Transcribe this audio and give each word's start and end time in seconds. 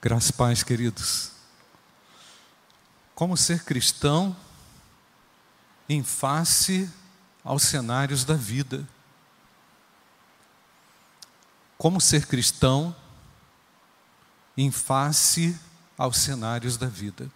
Graças 0.00 0.30
paz, 0.30 0.62
queridos. 0.62 1.32
Como 3.16 3.36
ser 3.36 3.64
cristão 3.64 4.36
em 5.88 6.04
face 6.04 6.88
aos 7.42 7.64
cenários 7.64 8.24
da 8.24 8.34
vida? 8.34 8.86
Como 11.76 12.00
ser 12.00 12.26
cristão 12.26 12.94
em 14.56 14.70
face 14.70 15.58
aos 15.96 16.18
cenários 16.18 16.76
da 16.76 16.86
vida? 16.86 17.28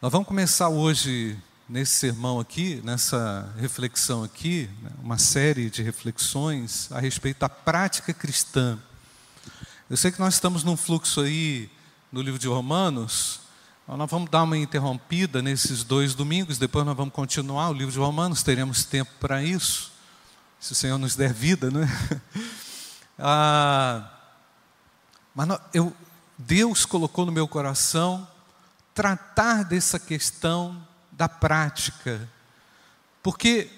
Nós 0.00 0.10
vamos 0.10 0.26
começar 0.26 0.70
hoje 0.70 1.38
nesse 1.68 1.92
sermão 1.92 2.40
aqui, 2.40 2.80
nessa 2.82 3.52
reflexão 3.58 4.24
aqui, 4.24 4.70
né, 4.80 4.90
uma 5.02 5.18
série 5.18 5.68
de 5.68 5.82
reflexões 5.82 6.90
a 6.90 6.98
respeito 6.98 7.40
da 7.40 7.48
prática 7.50 8.14
cristã. 8.14 8.78
Eu 9.92 9.96
sei 9.98 10.10
que 10.10 10.18
nós 10.18 10.32
estamos 10.32 10.64
num 10.64 10.74
fluxo 10.74 11.20
aí 11.20 11.70
no 12.10 12.22
livro 12.22 12.38
de 12.38 12.48
Romanos. 12.48 13.40
Nós 13.86 14.10
vamos 14.10 14.30
dar 14.30 14.44
uma 14.44 14.56
interrompida 14.56 15.42
nesses 15.42 15.84
dois 15.84 16.14
domingos, 16.14 16.56
depois 16.56 16.86
nós 16.86 16.96
vamos 16.96 17.12
continuar 17.12 17.68
o 17.68 17.74
livro 17.74 17.92
de 17.92 17.98
Romanos, 17.98 18.42
teremos 18.42 18.86
tempo 18.86 19.10
para 19.20 19.42
isso, 19.42 19.92
se 20.58 20.72
o 20.72 20.74
Senhor 20.74 20.96
nos 20.96 21.14
der 21.14 21.34
vida, 21.34 21.70
né? 21.70 21.86
ah, 23.18 24.10
mas 25.34 25.60
eu, 25.74 25.94
Deus 26.38 26.86
colocou 26.86 27.26
no 27.26 27.32
meu 27.32 27.46
coração 27.46 28.26
tratar 28.94 29.62
dessa 29.62 29.98
questão 29.98 30.88
da 31.10 31.28
prática, 31.28 32.26
porque 33.22 33.70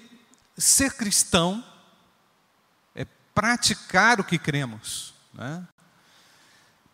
ser 0.57 0.93
cristão 0.93 1.61
é 2.95 3.03
praticar 3.33 4.21
o 4.21 4.23
que 4.23 4.37
cremos. 4.37 5.13
Né? 5.33 5.67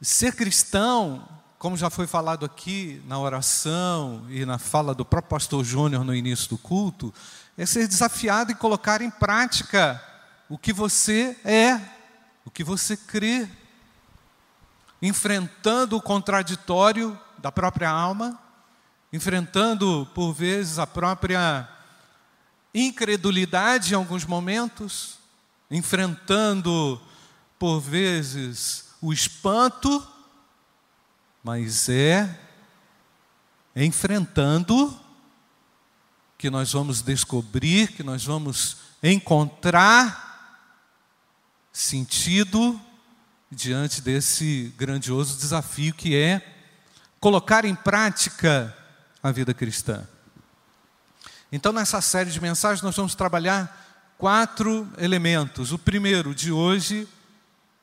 Ser 0.01 0.33
cristão, 0.33 1.29
como 1.59 1.77
já 1.77 1.87
foi 1.91 2.07
falado 2.07 2.43
aqui 2.43 2.99
na 3.05 3.19
oração 3.19 4.25
e 4.29 4.43
na 4.47 4.57
fala 4.57 4.95
do 4.95 5.05
próprio 5.05 5.29
pastor 5.29 5.63
Júnior 5.63 6.03
no 6.03 6.15
início 6.15 6.49
do 6.49 6.57
culto, 6.57 7.13
é 7.55 7.67
ser 7.67 7.87
desafiado 7.87 8.51
e 8.51 8.55
colocar 8.55 9.03
em 9.03 9.11
prática 9.11 10.03
o 10.49 10.57
que 10.57 10.73
você 10.73 11.37
é, 11.45 11.79
o 12.43 12.49
que 12.49 12.63
você 12.63 12.97
crê, 12.97 13.47
enfrentando 14.99 15.95
o 15.95 16.01
contraditório 16.01 17.15
da 17.37 17.51
própria 17.51 17.91
alma, 17.91 18.39
enfrentando 19.13 20.09
por 20.15 20.33
vezes 20.33 20.79
a 20.79 20.87
própria 20.87 21.69
incredulidade 22.73 23.93
em 23.93 23.97
alguns 23.97 24.25
momentos, 24.25 25.19
enfrentando 25.69 26.99
por 27.59 27.79
vezes 27.79 28.90
o 29.01 29.11
espanto, 29.11 30.07
mas 31.43 31.89
é 31.89 32.39
enfrentando 33.75 34.99
que 36.37 36.49
nós 36.49 36.73
vamos 36.73 37.01
descobrir, 37.01 37.91
que 37.93 38.03
nós 38.03 38.23
vamos 38.23 38.77
encontrar 39.01 40.29
sentido 41.71 42.79
diante 43.49 44.01
desse 44.01 44.73
grandioso 44.77 45.37
desafio 45.37 45.93
que 45.93 46.15
é 46.15 46.41
colocar 47.19 47.65
em 47.65 47.75
prática 47.75 48.75
a 49.21 49.31
vida 49.31 49.53
cristã. 49.53 50.07
Então, 51.51 51.71
nessa 51.71 51.99
série 52.01 52.31
de 52.31 52.39
mensagens, 52.39 52.81
nós 52.81 52.95
vamos 52.95 53.13
trabalhar 53.13 54.15
quatro 54.17 54.87
elementos. 54.97 55.71
O 55.71 55.79
primeiro 55.79 56.33
de 56.33 56.51
hoje 56.51 57.07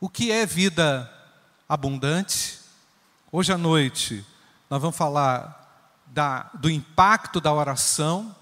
o 0.01 0.09
que 0.09 0.31
é 0.31 0.47
vida 0.47 1.13
abundante? 1.69 2.61
Hoje 3.33 3.53
à 3.53 3.59
noite 3.59 4.25
nós 4.71 4.81
vamos 4.81 4.97
falar 4.97 5.57
da, 6.07 6.51
do 6.55 6.71
impacto 6.71 7.41
da 7.41 7.53
oração, 7.53 8.35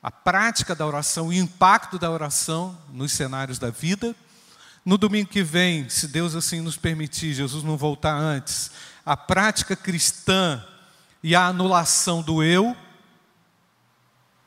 a 0.00 0.10
prática 0.10 0.74
da 0.74 0.86
oração 0.86 1.28
o 1.28 1.32
impacto 1.32 1.98
da 1.98 2.10
oração 2.10 2.78
nos 2.92 3.12
cenários 3.12 3.58
da 3.58 3.70
vida. 3.70 4.14
No 4.84 4.96
domingo 4.96 5.28
que 5.28 5.42
vem, 5.42 5.88
se 5.88 6.06
Deus 6.06 6.36
assim 6.36 6.60
nos 6.60 6.76
permitir, 6.76 7.34
Jesus 7.34 7.64
não 7.64 7.76
voltar 7.76 8.14
antes, 8.14 8.70
a 9.04 9.16
prática 9.16 9.74
cristã 9.74 10.64
e 11.20 11.34
a 11.34 11.46
anulação 11.46 12.22
do 12.22 12.44
eu. 12.44 12.76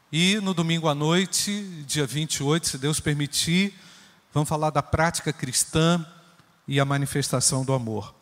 E 0.10 0.40
no 0.40 0.54
domingo 0.54 0.88
à 0.88 0.96
noite, 0.96 1.84
dia 1.86 2.06
28, 2.06 2.68
se 2.68 2.78
Deus 2.78 3.02
permitir, 3.02 3.74
vamos 4.34 4.48
falar 4.48 4.70
da 4.70 4.84
prática 4.84 5.34
cristã 5.34 6.06
e 6.68 6.80
a 6.80 6.86
manifestação 6.86 7.64
do 7.64 7.74
amor. 7.74 8.14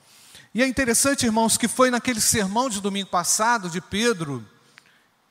E 0.54 0.62
é 0.62 0.68
interessante, 0.68 1.26
irmãos, 1.26 1.58
que 1.58 1.68
foi 1.68 1.90
naquele 1.90 2.22
sermão 2.22 2.70
de 2.70 2.80
domingo 2.80 3.10
passado 3.10 3.70
de 3.70 3.82
Pedro 3.82 4.46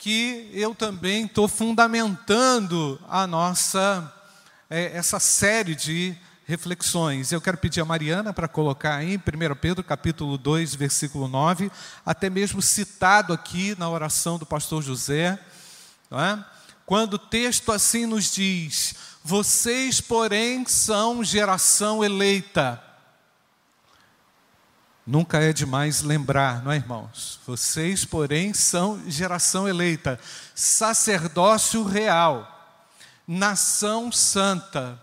que 0.03 0.51
eu 0.53 0.75
também 0.75 1.27
estou 1.27 1.47
fundamentando 1.47 2.99
a 3.09 3.25
nossa 3.25 4.13
é, 4.69 4.97
essa 4.97 5.21
série 5.21 5.77
de 5.77 6.13
reflexões. 6.45 7.31
Eu 7.31 7.41
quero 7.41 7.57
pedir 7.57 7.81
a 7.81 7.85
Mariana 7.85 8.33
para 8.33 8.49
colocar 8.49 8.97
aí 8.97 9.15
em 9.15 9.17
1 9.17 9.55
Pedro 9.61 9.85
capítulo 9.85 10.37
2, 10.37 10.75
versículo 10.75 11.29
9, 11.29 11.71
até 12.05 12.29
mesmo 12.29 12.61
citado 12.61 13.33
aqui 13.33 13.77
na 13.79 13.89
oração 13.89 14.39
do 14.39 14.45
pastor 14.45 14.83
José, 14.83 15.39
é? 16.11 16.39
quando 16.85 17.15
o 17.15 17.19
texto 17.19 17.71
assim 17.71 18.05
nos 18.05 18.33
diz: 18.33 18.97
Vocês, 19.23 20.01
porém, 20.01 20.67
são 20.67 21.23
geração 21.23 22.03
eleita 22.03 22.83
Nunca 25.05 25.39
é 25.39 25.53
demais 25.53 26.01
lembrar, 26.03 26.63
não 26.63 26.71
é, 26.71 26.77
irmãos? 26.77 27.41
Vocês, 27.45 28.05
porém, 28.05 28.55
são 28.55 29.03
geração 29.09 29.69
eleita, 29.69 30.19
sacerdócio 30.55 31.83
real, 31.83 32.49
nação 33.27 34.13
santa, 34.13 35.01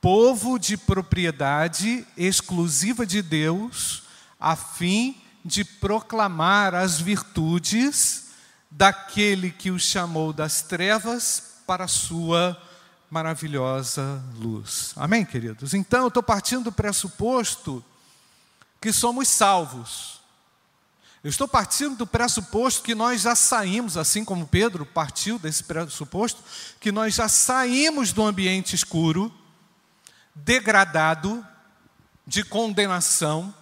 povo 0.00 0.58
de 0.58 0.76
propriedade 0.76 2.04
exclusiva 2.16 3.06
de 3.06 3.22
Deus, 3.22 4.02
a 4.38 4.56
fim 4.56 5.16
de 5.44 5.64
proclamar 5.64 6.74
as 6.74 7.00
virtudes 7.00 8.30
daquele 8.68 9.52
que 9.52 9.70
os 9.70 9.82
chamou 9.82 10.32
das 10.32 10.60
trevas 10.60 11.54
para 11.66 11.84
a 11.84 11.88
sua 11.88 12.60
maravilhosa 13.08 14.22
luz. 14.36 14.92
Amém, 14.96 15.24
queridos? 15.24 15.72
Então, 15.72 16.02
eu 16.02 16.08
estou 16.08 16.22
partindo 16.22 16.64
do 16.64 16.72
pressuposto 16.72 17.84
que 18.80 18.92
somos 18.92 19.28
salvos. 19.28 20.20
Eu 21.22 21.28
estou 21.28 21.46
partindo 21.46 21.96
do 21.96 22.06
pressuposto 22.06 22.82
que 22.82 22.94
nós 22.94 23.20
já 23.20 23.34
saímos, 23.34 23.98
assim 23.98 24.24
como 24.24 24.46
Pedro 24.46 24.86
partiu 24.86 25.38
desse 25.38 25.64
pressuposto, 25.64 26.42
que 26.80 26.90
nós 26.90 27.14
já 27.14 27.28
saímos 27.28 28.10
do 28.12 28.24
ambiente 28.24 28.74
escuro, 28.74 29.32
degradado, 30.34 31.46
de 32.26 32.42
condenação, 32.42 33.54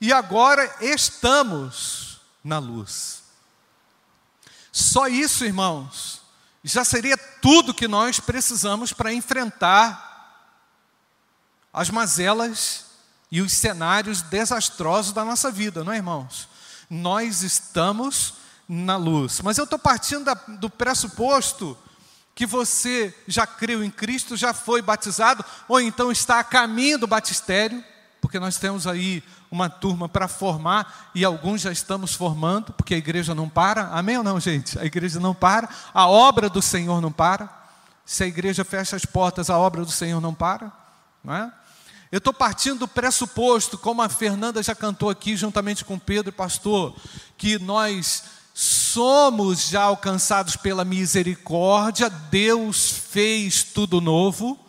e 0.00 0.12
agora 0.12 0.74
estamos 0.80 2.20
na 2.42 2.58
luz. 2.58 3.22
Só 4.72 5.06
isso, 5.06 5.44
irmãos, 5.44 6.20
já 6.64 6.84
seria 6.84 7.16
tudo 7.16 7.74
que 7.74 7.86
nós 7.86 8.18
precisamos 8.18 8.92
para 8.92 9.12
enfrentar 9.12 10.10
as 11.72 11.90
mazelas 11.90 12.91
e 13.32 13.40
os 13.40 13.54
cenários 13.54 14.20
desastrosos 14.20 15.14
da 15.14 15.24
nossa 15.24 15.50
vida, 15.50 15.82
não 15.82 15.90
é, 15.90 15.96
irmãos? 15.96 16.46
Nós 16.90 17.42
estamos 17.42 18.34
na 18.68 18.98
luz. 18.98 19.40
Mas 19.40 19.56
eu 19.56 19.64
estou 19.64 19.78
partindo 19.78 20.26
da, 20.26 20.34
do 20.34 20.68
pressuposto 20.68 21.76
que 22.34 22.44
você 22.44 23.14
já 23.26 23.46
creu 23.46 23.82
em 23.82 23.90
Cristo, 23.90 24.36
já 24.36 24.52
foi 24.52 24.82
batizado, 24.82 25.42
ou 25.66 25.80
então 25.80 26.12
está 26.12 26.40
a 26.40 26.44
caminho 26.44 26.98
do 26.98 27.06
batistério, 27.06 27.82
porque 28.20 28.38
nós 28.38 28.58
temos 28.58 28.86
aí 28.86 29.24
uma 29.50 29.70
turma 29.70 30.10
para 30.10 30.28
formar 30.28 31.10
e 31.14 31.24
alguns 31.24 31.62
já 31.62 31.72
estamos 31.72 32.12
formando, 32.12 32.74
porque 32.74 32.94
a 32.94 32.98
igreja 32.98 33.34
não 33.34 33.48
para. 33.48 33.88
Amém 33.88 34.18
ou 34.18 34.24
não, 34.24 34.38
gente? 34.38 34.78
A 34.78 34.84
igreja 34.84 35.18
não 35.18 35.34
para, 35.34 35.70
a 35.94 36.06
obra 36.06 36.50
do 36.50 36.60
Senhor 36.60 37.00
não 37.00 37.10
para. 37.10 37.48
Se 38.04 38.24
a 38.24 38.26
igreja 38.26 38.62
fecha 38.62 38.94
as 38.94 39.06
portas, 39.06 39.48
a 39.48 39.56
obra 39.56 39.86
do 39.86 39.90
Senhor 39.90 40.20
não 40.20 40.34
para, 40.34 40.70
não 41.24 41.34
é? 41.34 41.52
Eu 42.12 42.18
estou 42.18 42.34
partindo 42.34 42.80
do 42.80 42.88
pressuposto, 42.88 43.78
como 43.78 44.02
a 44.02 44.08
Fernanda 44.08 44.62
já 44.62 44.74
cantou 44.74 45.08
aqui, 45.08 45.34
juntamente 45.34 45.82
com 45.82 45.98
Pedro 45.98 46.28
e 46.28 46.32
pastor, 46.32 46.94
que 47.38 47.58
nós 47.58 48.24
somos 48.52 49.70
já 49.70 49.84
alcançados 49.84 50.54
pela 50.54 50.84
misericórdia, 50.84 52.10
Deus 52.10 52.90
fez 52.90 53.62
tudo 53.62 53.98
novo. 53.98 54.60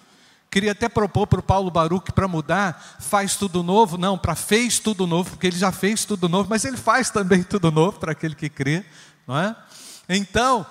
Queria 0.50 0.72
até 0.72 0.88
propor 0.88 1.28
para 1.28 1.42
o 1.42 1.44
Paulo 1.44 1.70
Baruch 1.70 2.14
para 2.14 2.30
mudar, 2.30 2.96
faz 3.02 3.36
tudo 3.36 3.62
novo, 3.62 3.98
não, 3.98 4.18
para 4.18 4.36
fez 4.36 4.80
tudo 4.80 5.06
novo, 5.06 5.32
porque 5.32 5.48
ele 5.48 5.58
já 5.58 5.74
fez 5.74 6.06
tudo 6.06 6.30
novo, 6.30 6.48
mas 6.50 6.64
ele 6.64 6.78
faz 6.78 7.10
também 7.10 7.44
tudo 7.44 7.70
novo 7.70 8.00
para 8.00 8.14
aquele 8.14 8.36
que 8.36 8.48
crê, 8.48 8.86
não 9.28 9.38
é? 9.38 9.54
Então, 10.08 10.66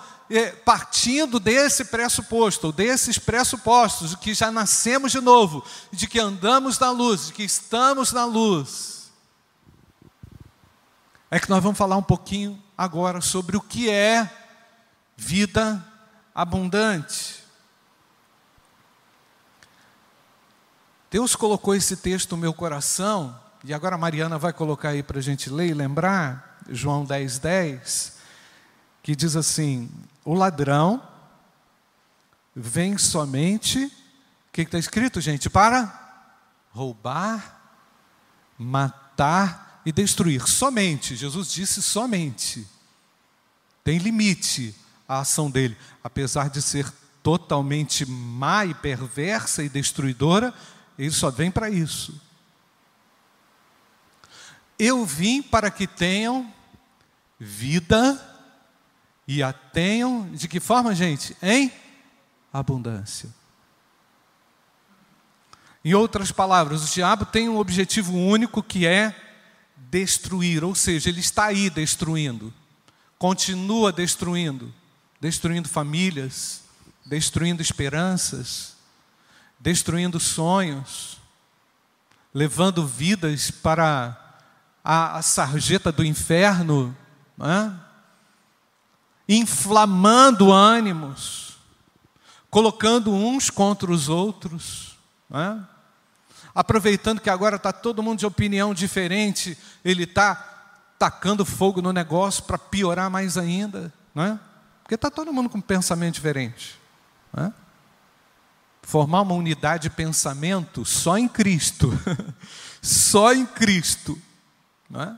partindo 0.65 1.39
desse 1.39 1.85
pressuposto, 1.85 2.71
desses 2.71 3.19
pressupostos, 3.19 4.11
de 4.11 4.17
que 4.17 4.33
já 4.33 4.51
nascemos 4.51 5.11
de 5.11 5.21
novo, 5.21 5.63
de 5.91 6.07
que 6.07 6.19
andamos 6.19 6.79
na 6.79 6.91
luz, 6.91 7.27
de 7.27 7.33
que 7.33 7.43
estamos 7.43 8.11
na 8.11 8.25
luz, 8.25 9.11
é 11.29 11.39
que 11.39 11.49
nós 11.49 11.63
vamos 11.63 11.77
falar 11.77 11.97
um 11.97 12.03
pouquinho 12.03 12.61
agora 12.77 13.21
sobre 13.21 13.57
o 13.57 13.61
que 13.61 13.89
é 13.89 14.29
vida 15.17 15.83
abundante. 16.33 17.43
Deus 21.09 21.35
colocou 21.35 21.75
esse 21.75 21.97
texto 21.97 22.31
no 22.31 22.37
meu 22.37 22.53
coração, 22.53 23.39
e 23.63 23.73
agora 23.73 23.95
a 23.95 23.97
Mariana 23.99 24.37
vai 24.37 24.51
colocar 24.51 24.89
aí 24.89 25.03
para 25.03 25.19
a 25.19 25.21
gente 25.21 25.49
ler 25.49 25.69
e 25.69 25.73
lembrar, 25.73 26.59
João 26.69 27.05
10, 27.05 27.39
10, 27.39 28.13
que 29.01 29.15
diz 29.15 29.35
assim: 29.35 29.89
O 30.25 30.33
ladrão 30.33 31.01
vem 32.55 32.97
somente, 32.97 33.85
o 33.85 33.91
que 34.51 34.61
está 34.61 34.77
escrito, 34.77 35.19
gente? 35.19 35.49
Para 35.49 36.01
roubar, 36.71 37.61
matar 38.57 39.81
e 39.85 39.91
destruir. 39.91 40.47
Somente, 40.47 41.15
Jesus 41.15 41.51
disse 41.51 41.81
somente. 41.81 42.67
Tem 43.83 43.97
limite 43.97 44.75
a 45.07 45.19
ação 45.19 45.51
dele, 45.51 45.77
apesar 46.03 46.49
de 46.49 46.61
ser 46.61 46.91
totalmente 47.21 48.05
má 48.05 48.65
e 48.65 48.73
perversa 48.73 49.63
e 49.63 49.69
destruidora, 49.69 50.53
ele 50.97 51.11
só 51.11 51.29
vem 51.29 51.51
para 51.51 51.69
isso. 51.69 52.19
Eu 54.77 55.05
vim 55.05 55.41
para 55.41 55.71
que 55.71 55.87
tenham 55.87 56.51
vida 57.39 58.32
e 59.27 59.41
a 59.41 59.53
tenham 59.53 60.29
de 60.31 60.47
que 60.47 60.59
forma, 60.59 60.93
gente? 60.93 61.35
Em 61.41 61.71
abundância. 62.51 63.29
Em 65.83 65.93
outras 65.93 66.31
palavras, 66.31 66.83
o 66.83 66.93
diabo 66.93 67.25
tem 67.25 67.49
um 67.49 67.57
objetivo 67.57 68.13
único 68.13 68.63
que 68.63 68.85
é 68.85 69.13
destruir, 69.75 70.63
ou 70.63 70.73
seja, 70.73 71.09
ele 71.09 71.19
está 71.19 71.45
aí 71.45 71.69
destruindo, 71.69 72.53
continua 73.17 73.91
destruindo, 73.91 74.73
destruindo 75.19 75.67
famílias, 75.67 76.61
destruindo 77.05 77.61
esperanças, 77.61 78.75
destruindo 79.59 80.19
sonhos, 80.19 81.17
levando 82.33 82.87
vidas 82.87 83.51
para 83.51 84.17
a, 84.83 85.17
a 85.17 85.21
sarjeta 85.21 85.91
do 85.91 86.03
inferno, 86.03 86.95
é? 87.39 87.82
Inflamando 89.35 90.51
ânimos, 90.51 91.57
colocando 92.49 93.11
uns 93.11 93.49
contra 93.49 93.91
os 93.91 94.09
outros. 94.09 94.97
É? 95.33 95.73
aproveitando 96.53 97.19
que 97.19 97.29
agora 97.29 97.55
está 97.55 97.73
todo 97.73 98.03
mundo 98.03 98.19
de 98.19 98.25
opinião 98.25 98.73
diferente, 98.73 99.57
ele 99.83 100.03
está 100.03 100.35
tacando 100.99 101.43
fogo 101.43 101.81
no 101.81 101.91
negócio 101.91 102.43
para 102.43 102.57
piorar 102.57 103.09
mais 103.09 103.37
ainda, 103.37 103.91
é? 104.15 104.37
Porque 104.83 104.95
está 104.95 105.09
todo 105.09 105.33
mundo 105.33 105.49
com 105.49 105.59
pensamento 105.59 106.15
diferente. 106.15 106.79
É? 107.35 107.51
Formar 108.81 109.21
uma 109.21 109.33
unidade 109.33 109.83
de 109.83 109.89
pensamento 109.89 110.85
só 110.85 111.17
em 111.17 111.27
Cristo, 111.27 111.89
só 112.81 113.33
em 113.33 113.45
Cristo. 113.45 114.21
Não 114.89 115.01
é? 115.01 115.17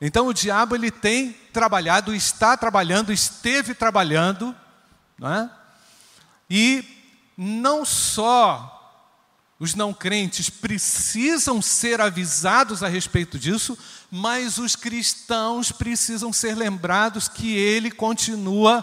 Então 0.00 0.26
o 0.26 0.34
diabo 0.34 0.74
ele 0.74 0.90
tem 0.90 1.32
trabalhado, 1.52 2.14
está 2.14 2.56
trabalhando, 2.56 3.12
esteve 3.12 3.74
trabalhando, 3.74 4.54
não 5.18 5.32
é? 5.32 5.50
e 6.48 6.84
não 7.36 7.84
só 7.84 8.78
os 9.58 9.74
não 9.74 9.92
crentes 9.92 10.48
precisam 10.48 11.60
ser 11.60 12.00
avisados 12.00 12.82
a 12.82 12.88
respeito 12.88 13.38
disso, 13.38 13.76
mas 14.10 14.56
os 14.56 14.74
cristãos 14.74 15.70
precisam 15.70 16.32
ser 16.32 16.56
lembrados 16.56 17.28
que 17.28 17.54
ele 17.54 17.90
continua 17.90 18.82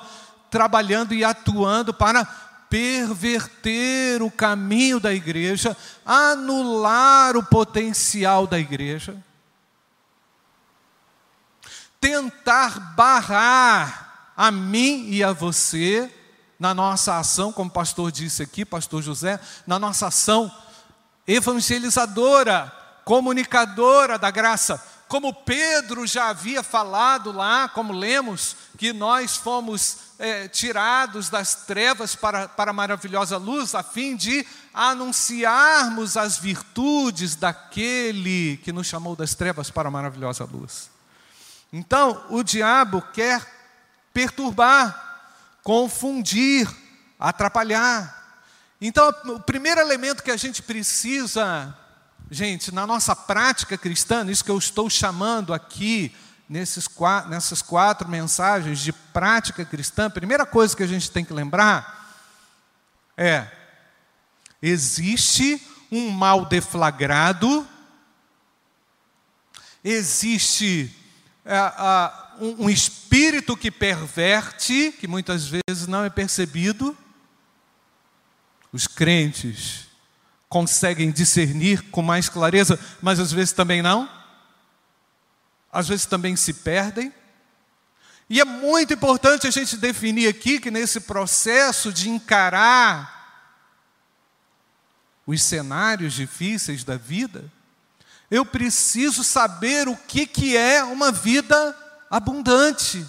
trabalhando 0.52 1.16
e 1.16 1.24
atuando 1.24 1.92
para 1.92 2.24
perverter 2.70 4.22
o 4.22 4.30
caminho 4.30 5.00
da 5.00 5.12
igreja, 5.12 5.76
anular 6.06 7.36
o 7.36 7.44
potencial 7.44 8.46
da 8.46 8.60
igreja, 8.60 9.18
tentar 12.00 12.94
barrar 12.96 14.34
a 14.36 14.52
mim 14.52 15.08
e 15.10 15.24
a 15.24 15.34
você 15.34 16.14
na 16.60 16.74
nossa 16.74 17.18
ação, 17.18 17.52
como 17.52 17.70
o 17.70 17.74
pastor 17.74 18.12
disse 18.12 18.42
aqui, 18.42 18.66
pastor 18.66 19.02
José, 19.02 19.40
na 19.66 19.78
nossa 19.78 20.08
ação 20.08 20.52
evangelizadora, 21.28 22.74
comunicadora 23.04 24.18
da 24.18 24.32
graça. 24.32 24.84
Como 25.08 25.34
Pedro 25.34 26.06
já 26.06 26.30
havia 26.30 26.62
falado 26.62 27.32
lá, 27.32 27.70
como 27.70 27.94
lemos, 27.94 28.56
que 28.78 28.92
nós 28.92 29.38
fomos 29.38 29.98
é, 30.20 30.48
tirados 30.48 31.30
das 31.30 31.56
trevas 31.66 32.16
para, 32.16 32.48
para 32.50 32.72
a 32.72 32.74
maravilhosa 32.74 33.38
luz, 33.38 33.74
a 33.74 33.84
fim 33.84 34.16
de 34.16 34.46
anunciarmos 34.74 36.18
as 36.18 36.38
virtudes 36.38 37.36
daquele 37.36 38.58
que 38.58 38.74
nos 38.74 38.88
chamou 38.88 39.16
das 39.16 39.34
trevas 39.34 39.70
para 39.70 39.88
a 39.88 39.92
maravilhosa 39.92 40.44
luz. 40.44 40.90
Então, 41.72 42.26
o 42.30 42.44
diabo 42.44 43.02
quer 43.14 43.46
perturbar, 44.14 45.30
confundir, 45.64 46.70
atrapalhar. 47.20 48.42
Então, 48.80 49.10
o 49.26 49.40
primeiro 49.40 49.82
elemento 49.82 50.24
que 50.24 50.32
a 50.32 50.38
gente 50.38 50.62
precisa, 50.62 51.76
gente, 52.32 52.74
na 52.74 52.88
nossa 52.88 53.16
prática 53.16 53.78
cristã, 53.78 54.26
isso 54.30 54.44
que 54.44 54.52
eu 54.52 54.58
estou 54.58 54.90
chamando 54.90 55.54
aqui, 55.54 56.16
nesses 56.50 56.88
nessas 57.28 57.62
quatro 57.62 58.08
mensagens 58.08 58.80
de 58.80 58.94
prática 58.94 59.66
cristã, 59.66 60.06
a 60.06 60.10
primeira 60.10 60.46
coisa 60.46 60.76
que 60.76 60.84
a 60.84 60.88
gente 60.88 61.12
tem 61.12 61.26
que 61.26 61.34
lembrar 61.34 62.16
é: 63.18 63.48
existe 64.62 65.62
um 65.92 66.10
mal 66.10 66.46
deflagrado, 66.46 67.68
existe 69.84 70.97
um, 72.40 72.66
um 72.66 72.70
espírito 72.70 73.56
que 73.56 73.72
perverte, 73.72 74.94
que 75.00 75.08
muitas 75.08 75.46
vezes 75.46 75.88
não 75.88 76.04
é 76.04 76.10
percebido, 76.10 76.96
os 78.72 78.88
crentes 78.88 79.88
conseguem 80.50 81.12
discernir 81.12 81.82
com 81.90 82.02
mais 82.02 82.30
clareza, 82.30 82.80
mas 83.02 83.20
às 83.20 83.32
vezes 83.32 83.54
também 83.54 83.82
não. 83.82 84.10
Às 85.72 85.88
vezes 85.88 86.06
também 86.06 86.36
se 86.36 86.54
perdem. 86.54 87.14
E 88.30 88.42
é 88.42 88.46
muito 88.46 88.94
importante 88.94 89.48
a 89.48 89.52
gente 89.52 89.78
definir 89.78 90.28
aqui 90.28 90.60
que 90.60 90.72
nesse 90.72 91.02
processo 91.02 91.94
de 91.94 92.10
encarar 92.10 93.16
os 95.26 95.42
cenários 95.42 96.14
difíceis 96.14 96.84
da 96.84 96.98
vida, 96.98 97.52
eu 98.30 98.46
preciso 98.46 99.24
saber 99.24 99.88
o 99.88 99.96
que, 99.96 100.26
que 100.26 100.56
é 100.58 100.84
uma 100.84 101.12
vida 101.12 101.76
abundante 102.10 103.06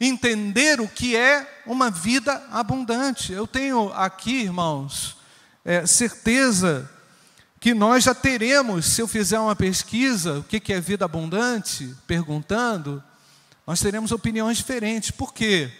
entender 0.00 0.80
o 0.80 0.88
que 0.88 1.16
é 1.16 1.62
uma 1.66 1.90
vida 1.90 2.42
abundante. 2.50 3.32
Eu 3.32 3.46
tenho 3.46 3.92
aqui, 3.92 4.42
irmãos, 4.42 5.16
é, 5.64 5.86
certeza 5.86 6.90
que 7.60 7.72
nós 7.72 8.04
já 8.04 8.14
teremos, 8.14 8.86
se 8.86 9.00
eu 9.00 9.08
fizer 9.08 9.38
uma 9.38 9.56
pesquisa, 9.56 10.40
o 10.40 10.44
que 10.44 10.72
é 10.72 10.80
vida 10.80 11.04
abundante, 11.04 11.94
perguntando, 12.06 13.02
nós 13.66 13.80
teremos 13.80 14.12
opiniões 14.12 14.58
diferentes. 14.58 15.10
Por 15.10 15.32
quê? 15.32 15.72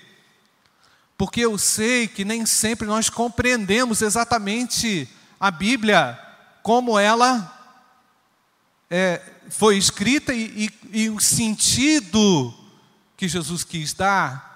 Porque 1.18 1.42
eu 1.42 1.58
sei 1.58 2.08
que 2.08 2.24
nem 2.24 2.46
sempre 2.46 2.86
nós 2.86 3.10
compreendemos 3.10 4.00
exatamente 4.00 5.08
a 5.38 5.50
Bíblia 5.50 6.18
como 6.62 6.98
ela 6.98 7.53
é, 8.96 9.20
foi 9.50 9.76
escrita 9.76 10.32
e, 10.32 10.70
e, 10.92 11.00
e 11.02 11.10
o 11.10 11.18
sentido 11.18 12.54
que 13.16 13.26
Jesus 13.26 13.64
quis 13.64 13.92
dar 13.92 14.54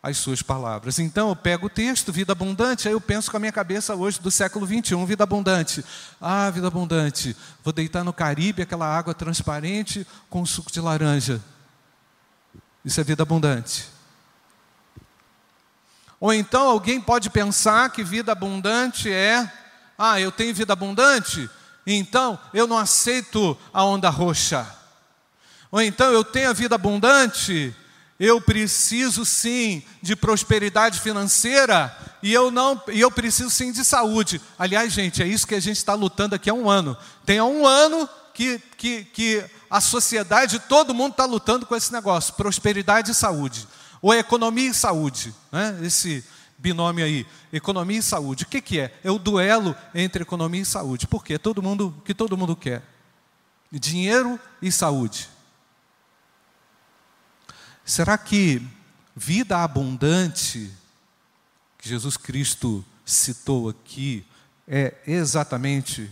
as 0.00 0.16
suas 0.18 0.42
palavras. 0.42 1.00
Então 1.00 1.30
eu 1.30 1.34
pego 1.34 1.66
o 1.66 1.68
texto, 1.68 2.12
vida 2.12 2.30
abundante, 2.30 2.86
aí 2.86 2.94
eu 2.94 3.00
penso 3.00 3.28
com 3.28 3.36
a 3.36 3.40
minha 3.40 3.50
cabeça 3.50 3.96
hoje 3.96 4.20
do 4.20 4.30
século 4.30 4.64
21, 4.64 5.04
vida 5.04 5.24
abundante. 5.24 5.84
Ah, 6.20 6.48
vida 6.50 6.68
abundante, 6.68 7.36
vou 7.64 7.72
deitar 7.72 8.04
no 8.04 8.12
Caribe 8.12 8.62
aquela 8.62 8.86
água 8.86 9.12
transparente 9.12 10.06
com 10.30 10.46
suco 10.46 10.70
de 10.70 10.80
laranja. 10.80 11.42
Isso 12.84 13.00
é 13.00 13.02
vida 13.02 13.24
abundante. 13.24 13.88
Ou 16.20 16.32
então 16.32 16.68
alguém 16.68 17.00
pode 17.00 17.28
pensar 17.28 17.90
que 17.90 18.04
vida 18.04 18.30
abundante 18.30 19.10
é, 19.10 19.50
ah, 19.98 20.20
eu 20.20 20.30
tenho 20.30 20.54
vida 20.54 20.74
abundante, 20.74 21.50
então 21.86 22.38
eu 22.52 22.66
não 22.66 22.78
aceito 22.78 23.56
a 23.72 23.84
onda 23.84 24.10
roxa. 24.10 24.66
Ou 25.70 25.80
então 25.80 26.12
eu 26.12 26.24
tenho 26.24 26.50
a 26.50 26.52
vida 26.52 26.74
abundante 26.74 27.74
eu 28.18 28.40
preciso 28.40 29.24
sim 29.26 29.82
de 30.00 30.16
prosperidade 30.16 31.00
financeira 31.00 31.94
e 32.22 32.32
eu 32.32 32.50
não 32.50 32.80
e 32.88 33.00
eu 33.00 33.10
preciso 33.10 33.50
sim 33.50 33.70
de 33.70 33.84
saúde. 33.84 34.40
Aliás, 34.58 34.92
gente, 34.92 35.22
é 35.22 35.26
isso 35.26 35.46
que 35.46 35.54
a 35.54 35.60
gente 35.60 35.76
está 35.76 35.92
lutando 35.94 36.34
aqui 36.34 36.48
há 36.48 36.54
um 36.54 36.68
ano. 36.68 36.96
Tem 37.26 37.38
há 37.38 37.44
um 37.44 37.66
ano 37.66 38.08
que, 38.32 38.60
que, 38.78 39.04
que 39.04 39.44
a 39.70 39.80
sociedade, 39.82 40.58
todo 40.60 40.94
mundo 40.94 41.12
está 41.12 41.26
lutando 41.26 41.66
com 41.66 41.76
esse 41.76 41.92
negócio: 41.92 42.34
prosperidade 42.34 43.10
e 43.10 43.14
saúde, 43.14 43.68
ou 44.00 44.14
economia 44.14 44.70
e 44.70 44.74
saúde, 44.74 45.34
né? 45.52 45.78
Esse 45.82 46.24
binômio 46.58 47.04
aí, 47.04 47.26
economia 47.52 47.98
e 47.98 48.02
saúde. 48.02 48.44
O 48.44 48.46
que, 48.46 48.60
que 48.60 48.80
é? 48.80 48.98
É 49.04 49.10
o 49.10 49.18
duelo 49.18 49.74
entre 49.94 50.22
economia 50.22 50.62
e 50.62 50.66
saúde. 50.66 51.06
Por 51.06 51.24
quê? 51.24 51.38
Todo 51.38 51.62
mundo 51.62 51.94
que 52.04 52.14
todo 52.14 52.36
mundo 52.36 52.56
quer 52.56 52.82
dinheiro 53.70 54.38
e 54.60 54.70
saúde. 54.70 55.28
Será 57.84 58.18
que 58.18 58.62
vida 59.14 59.62
abundante, 59.62 60.70
que 61.78 61.88
Jesus 61.88 62.16
Cristo 62.16 62.84
citou 63.04 63.68
aqui, 63.68 64.26
é 64.66 64.94
exatamente 65.06 66.10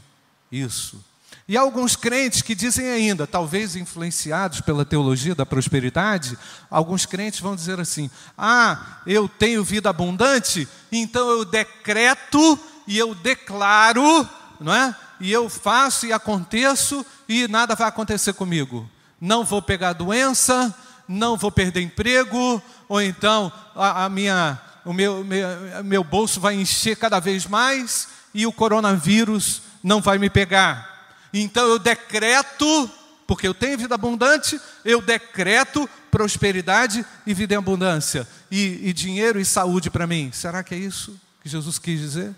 isso? 0.51 1.05
E 1.47 1.59
há 1.59 1.61
alguns 1.61 1.95
crentes 1.95 2.41
que 2.41 2.55
dizem 2.55 2.89
ainda, 2.89 3.27
talvez 3.27 3.77
influenciados 3.77 4.63
pela 4.63 4.85
teologia 4.85 5.35
da 5.35 5.45
prosperidade, 5.45 6.39
alguns 6.71 7.05
crentes 7.05 7.41
vão 7.41 7.55
dizer 7.55 7.79
assim: 7.79 8.11
ah, 8.37 9.01
eu 9.07 9.29
tenho 9.29 9.63
vida 9.63 9.91
abundante, 9.91 10.67
então 10.91 11.29
eu 11.29 11.45
decreto 11.45 12.59
e 12.87 12.97
eu 12.97 13.15
declaro, 13.15 14.27
não 14.59 14.75
é? 14.75 14.97
E 15.21 15.31
eu 15.31 15.51
faço 15.51 16.07
e 16.07 16.13
aconteço 16.13 17.05
e 17.29 17.47
nada 17.47 17.75
vai 17.75 17.89
acontecer 17.89 18.33
comigo. 18.33 18.89
Não 19.21 19.45
vou 19.45 19.61
pegar 19.61 19.93
doença, 19.93 20.75
não 21.07 21.37
vou 21.37 21.53
perder 21.53 21.83
emprego, 21.83 22.63
ou 22.89 23.03
então 23.03 23.53
a, 23.77 24.07
a 24.07 24.09
minha, 24.09 24.59
o 24.83 24.95
meu, 24.95 25.23
meu, 25.23 25.85
meu 25.85 26.03
bolso 26.03 26.41
vai 26.41 26.55
encher 26.55 26.97
cada 26.97 27.21
vez 27.21 27.47
mais 27.47 28.09
e 28.33 28.47
o 28.47 28.53
coronavírus 28.53 29.61
não 29.83 30.01
vai 30.01 30.17
me 30.17 30.31
pegar. 30.31 30.94
Então 31.37 31.67
eu 31.67 31.81
decreto, 31.81 32.89
porque 33.27 33.49
eu 33.49 33.53
tenho 33.53 33.77
vida 33.77 33.97
abundante, 33.97 34.61
eu 34.85 35.03
decreto 35.03 35.91
prosperidade 36.09 37.05
e 37.27 37.35
vida 37.35 37.55
em 37.55 37.57
abundância, 37.57 38.27
e, 38.49 38.89
e 38.89 38.93
dinheiro 38.93 39.41
e 39.41 39.45
saúde 39.45 39.91
para 39.91 40.07
mim. 40.07 40.31
Será 40.33 40.63
que 40.63 40.77
é 40.77 40.79
isso 40.79 41.21
que 41.43 41.49
Jesus 41.49 41.77
quis 41.77 41.99
dizer? 41.99 42.37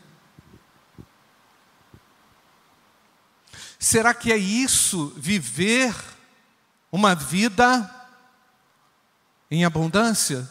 Será 3.78 4.14
que 4.14 4.32
é 4.32 4.36
isso 4.38 5.12
viver 5.14 5.94
uma 6.90 7.14
vida 7.14 7.94
em 9.50 9.66
abundância? 9.66 10.48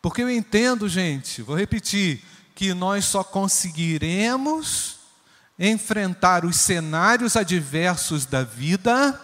Porque 0.00 0.22
eu 0.22 0.30
entendo, 0.30 0.88
gente, 0.88 1.42
vou 1.42 1.56
repetir, 1.56 2.24
que 2.54 2.72
nós 2.72 3.04
só 3.04 3.22
conseguiremos 3.22 5.03
enfrentar 5.58 6.44
os 6.44 6.56
cenários 6.56 7.36
adversos 7.36 8.26
da 8.26 8.42
vida 8.42 9.20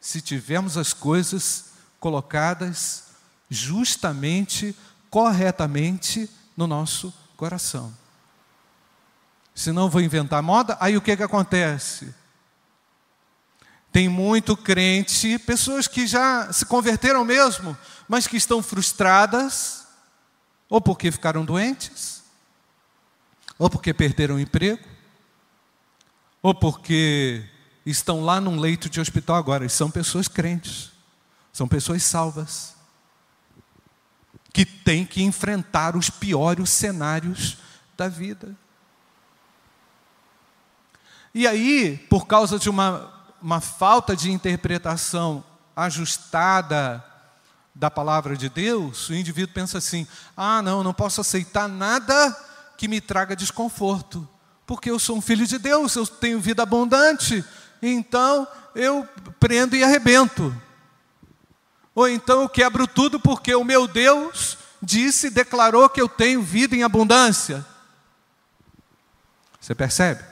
se 0.00 0.20
tivermos 0.20 0.76
as 0.76 0.92
coisas 0.92 1.72
colocadas 1.98 3.04
justamente, 3.50 4.76
corretamente 5.10 6.30
no 6.56 6.66
nosso 6.66 7.12
coração. 7.36 7.94
Se 9.54 9.72
não 9.72 9.90
vou 9.90 10.00
inventar 10.00 10.42
moda, 10.42 10.76
aí 10.80 10.96
o 10.96 11.00
que, 11.00 11.16
que 11.16 11.22
acontece? 11.22 12.14
Tem 13.90 14.08
muito 14.08 14.56
crente, 14.56 15.38
pessoas 15.40 15.88
que 15.88 16.06
já 16.06 16.52
se 16.52 16.64
converteram 16.64 17.24
mesmo, 17.24 17.76
mas 18.06 18.26
que 18.26 18.36
estão 18.36 18.62
frustradas, 18.62 19.86
ou 20.68 20.80
porque 20.80 21.10
ficaram 21.10 21.44
doentes, 21.44 22.22
ou 23.58 23.68
porque 23.68 23.92
perderam 23.92 24.36
o 24.36 24.40
emprego, 24.40 24.86
ou 26.42 26.54
porque 26.54 27.44
estão 27.84 28.24
lá 28.24 28.40
num 28.40 28.58
leito 28.58 28.88
de 28.88 29.00
hospital 29.00 29.36
agora. 29.36 29.64
E 29.64 29.70
são 29.70 29.90
pessoas 29.90 30.28
crentes, 30.28 30.90
são 31.52 31.66
pessoas 31.66 32.02
salvas, 32.02 32.74
que 34.52 34.64
têm 34.64 35.04
que 35.04 35.22
enfrentar 35.22 35.96
os 35.96 36.10
piores 36.10 36.70
cenários 36.70 37.58
da 37.96 38.08
vida. 38.08 38.56
E 41.34 41.46
aí, 41.46 41.98
por 42.08 42.26
causa 42.26 42.58
de 42.58 42.68
uma 42.68 43.18
uma 43.40 43.60
falta 43.60 44.16
de 44.16 44.30
interpretação 44.30 45.44
ajustada 45.74 47.04
da 47.74 47.90
palavra 47.90 48.36
de 48.36 48.48
Deus, 48.48 49.08
o 49.08 49.14
indivíduo 49.14 49.54
pensa 49.54 49.78
assim: 49.78 50.06
ah, 50.36 50.60
não, 50.62 50.82
não 50.82 50.92
posso 50.92 51.20
aceitar 51.20 51.68
nada 51.68 52.36
que 52.76 52.88
me 52.88 53.00
traga 53.00 53.36
desconforto, 53.36 54.28
porque 54.68 54.90
eu 54.90 54.98
sou 54.98 55.16
um 55.16 55.22
filho 55.22 55.46
de 55.46 55.56
Deus, 55.56 55.96
eu 55.96 56.06
tenho 56.06 56.38
vida 56.38 56.62
abundante, 56.62 57.42
então 57.80 58.46
eu 58.74 59.08
prendo 59.40 59.74
e 59.74 59.82
arrebento. 59.82 60.54
Ou 61.94 62.06
então 62.06 62.42
eu 62.42 62.50
quebro 62.50 62.86
tudo 62.86 63.18
porque 63.18 63.54
o 63.54 63.64
meu 63.64 63.88
Deus 63.88 64.58
disse, 64.82 65.30
declarou 65.30 65.88
que 65.88 66.02
eu 66.02 66.06
tenho 66.06 66.42
vida 66.42 66.76
em 66.76 66.82
abundância. 66.82 67.64
Você 69.58 69.74
percebe? 69.74 70.22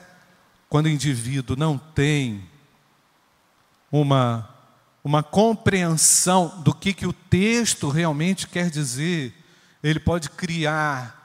Quando 0.69 0.85
o 0.85 0.89
indivíduo 0.89 1.57
não 1.57 1.75
tem 1.75 2.47
uma, 3.91 4.47
uma 5.03 5.23
compreensão 5.23 6.61
do 6.61 6.75
que, 6.75 6.93
que 6.93 7.07
o 7.07 7.13
texto 7.13 7.89
realmente 7.89 8.47
quer 8.47 8.69
dizer, 8.69 9.33
ele 9.81 9.99
pode 9.99 10.29
criar 10.29 11.16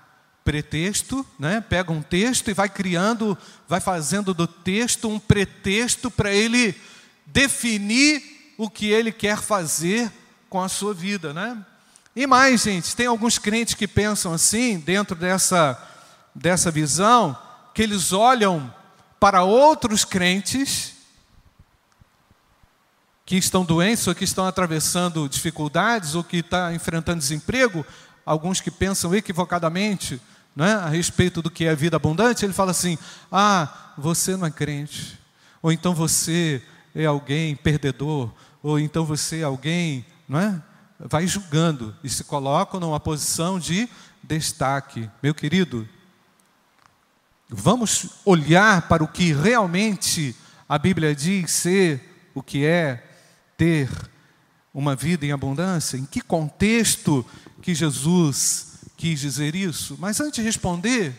pretexto, 0.45 1.25
né? 1.39 1.61
pega 1.61 1.93
um 1.93 2.03
texto 2.03 2.51
e 2.51 2.55
vai 2.55 2.69
criando, 2.69 3.37
vai 3.69 3.81
fazendo 3.81 4.35
do 4.35 4.47
texto 4.47 5.09
um 5.09 5.19
pretexto 5.19 6.11
para 6.11 6.33
ele 6.33 6.75
definir 7.27 8.55
o 8.59 8.69
que 8.69 8.87
ele 8.87 9.13
quer 9.13 9.39
fazer 9.39 10.11
com 10.49 10.61
a 10.61 10.69
sua 10.69 10.93
vida. 10.93 11.33
Né? 11.33 11.65
E 12.15 12.27
mais, 12.27 12.63
gente, 12.63 12.95
tem 12.95 13.07
alguns 13.07 13.39
crentes 13.39 13.75
que 13.75 13.89
pensam 13.89 14.33
assim, 14.33 14.79
dentro 14.79 15.17
dessa, 15.17 15.81
dessa 16.35 16.71
visão, 16.71 17.37
que 17.73 17.83
eles 17.83 18.13
olham 18.13 18.73
para 19.19 19.45
outros 19.45 20.05
crentes 20.05 20.93
que 23.25 23.37
estão 23.37 23.65
doentes 23.65 24.07
ou 24.07 24.15
que 24.15 24.25
estão 24.25 24.45
atravessando 24.45 25.29
dificuldades 25.29 26.15
ou 26.15 26.25
que 26.25 26.39
estão 26.39 26.67
tá 26.69 26.75
enfrentando 26.75 27.21
desemprego, 27.21 27.87
alguns 28.27 28.61
que 28.61 28.71
pensam 28.71 29.15
equivocadamente 29.15 30.21
né, 30.55 30.75
a 30.75 30.89
respeito 30.89 31.41
do 31.41 31.51
que 31.51 31.65
é 31.65 31.75
vida 31.75 31.97
abundante, 31.97 32.45
ele 32.45 32.53
fala 32.53 32.71
assim: 32.71 32.99
ah, 33.31 33.93
você 33.97 34.37
não 34.37 34.47
é 34.47 34.51
crente, 34.51 35.19
ou 35.63 35.73
então 35.73 35.95
você 35.95 36.63
é 36.95 37.07
alguém 37.07 37.57
perdedor, 37.57 38.31
ou 38.63 38.79
então 38.79 39.05
você 39.05 39.41
é 39.41 39.45
alguém, 39.45 40.05
não 40.29 40.39
é? 40.39 40.63
Vai 40.99 41.27
julgando 41.27 41.97
e 42.05 42.09
se 42.09 42.25
coloca 42.25 42.79
numa 42.79 43.01
posição 43.01 43.59
de 43.59 43.89
destaque. 44.23 45.11
Meu 45.23 45.35
querido, 45.35 45.89
vamos 47.49 48.07
olhar 48.25 48.89
para 48.89 49.03
o 49.03 49.09
que 49.09 49.33
realmente 49.33 50.37
a 50.69 50.79
Bíblia 50.79 51.15
diz 51.15 51.51
ser 51.51 52.31
o 52.35 52.43
que 52.43 52.65
é 52.65 53.03
ter 53.57 53.91
uma 54.73 54.95
vida 54.95 55.27
em 55.27 55.33
abundância? 55.33 55.97
Em 55.97 56.05
que 56.05 56.21
contexto 56.21 57.27
que 57.61 57.75
Jesus 57.75 58.72
quis 59.03 59.19
dizer 59.19 59.57
isso? 59.57 59.97
Mas 59.99 60.21
antes 60.21 60.35
de 60.35 60.43
responder, 60.43 61.13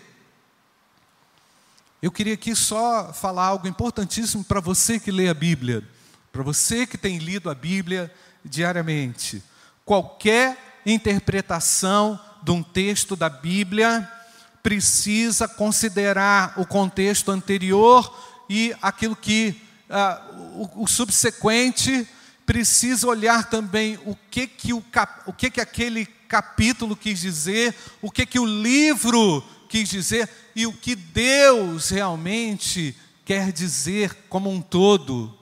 eu 2.01 2.09
queria 2.09 2.35
aqui 2.35 2.55
só 2.55 3.11
falar 3.11 3.47
algo 3.47 3.67
importantíssimo 3.67 4.41
para 4.41 4.61
você 4.61 4.97
que 4.97 5.11
lê 5.11 5.27
a 5.27 5.33
Bíblia, 5.33 5.83
para 6.31 6.41
você 6.41 6.87
que 6.87 6.97
tem 6.97 7.17
lido 7.17 7.49
a 7.49 7.53
Bíblia 7.53 8.09
diariamente. 8.41 9.43
Qualquer 9.83 10.81
interpretação 10.85 12.17
de 12.41 12.51
um 12.51 12.63
texto 12.63 13.17
da 13.17 13.27
Bíblia 13.27 14.09
precisa 14.63 15.45
considerar 15.45 16.53
o 16.55 16.65
contexto 16.65 17.31
anterior 17.31 18.17
e 18.49 18.73
aquilo 18.81 19.13
que 19.13 19.61
uh, 19.89 20.71
o, 20.77 20.83
o 20.83 20.87
subsequente 20.87 22.07
precisa 22.45 23.07
olhar 23.07 23.49
também 23.49 23.99
o 24.05 24.15
que 24.31 24.47
que, 24.47 24.71
o, 24.71 24.81
o 25.25 25.33
que 25.33 25.51
que 25.51 25.59
aquele 25.59 26.05
capítulo 26.33 26.95
quis 26.95 27.21
dizer, 27.21 27.75
o 28.01 28.09
que 28.09 28.25
que 28.25 28.39
o 28.39 28.45
livro 28.45 29.43
quis 29.69 29.87
dizer 29.87 30.27
e 30.55 30.65
o 30.65 30.73
que 30.73 30.95
Deus 30.95 31.89
realmente 31.89 32.97
quer 33.23 33.51
dizer 33.51 34.25
como 34.29 34.49
um 34.49 34.59
todo. 34.59 35.37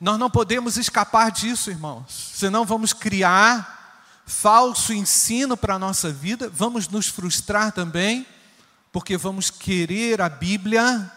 Nós 0.00 0.18
não 0.18 0.28
podemos 0.28 0.76
escapar 0.76 1.30
disso, 1.30 1.70
irmãos, 1.70 2.32
senão 2.34 2.64
vamos 2.64 2.92
criar 2.92 4.02
falso 4.26 4.92
ensino 4.92 5.56
para 5.56 5.76
a 5.76 5.78
nossa 5.78 6.10
vida, 6.10 6.50
vamos 6.52 6.88
nos 6.88 7.06
frustrar 7.06 7.70
também, 7.70 8.26
porque 8.90 9.16
vamos 9.16 9.48
querer 9.48 10.20
a 10.20 10.28
Bíblia 10.28 11.08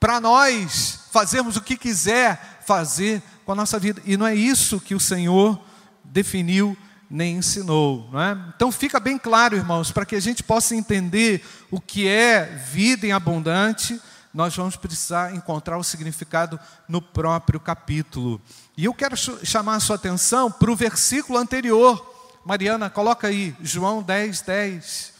para 0.00 0.18
nós 0.18 1.00
fazermos 1.12 1.58
o 1.58 1.62
que 1.62 1.76
quiser 1.76 2.62
fazer 2.66 3.22
com 3.44 3.52
a 3.52 3.54
nossa 3.54 3.78
vida. 3.78 4.00
E 4.06 4.16
não 4.16 4.26
é 4.26 4.34
isso 4.34 4.80
que 4.80 4.94
o 4.94 5.00
Senhor 5.00 5.62
definiu 6.04 6.76
nem 7.10 7.36
ensinou. 7.36 8.10
É? 8.14 8.36
Então 8.56 8.72
fica 8.72 8.98
bem 8.98 9.18
claro, 9.18 9.56
irmãos, 9.56 9.92
para 9.92 10.04
que 10.04 10.16
a 10.16 10.20
gente 10.20 10.42
possa 10.42 10.74
entender 10.74 11.44
o 11.70 11.80
que 11.80 12.08
é 12.08 12.44
vida 12.44 13.06
em 13.06 13.12
abundante, 13.12 14.00
nós 14.32 14.56
vamos 14.56 14.74
precisar 14.74 15.34
encontrar 15.34 15.78
o 15.78 15.84
significado 15.84 16.58
no 16.88 17.00
próprio 17.00 17.60
capítulo. 17.60 18.42
E 18.76 18.84
eu 18.84 18.92
quero 18.92 19.16
chamar 19.16 19.76
a 19.76 19.80
sua 19.80 19.94
atenção 19.94 20.50
para 20.50 20.72
o 20.72 20.76
versículo 20.76 21.38
anterior. 21.38 22.12
Mariana, 22.44 22.90
coloca 22.90 23.28
aí, 23.28 23.54
João 23.60 24.02
10, 24.02 24.40
10. 24.40 25.14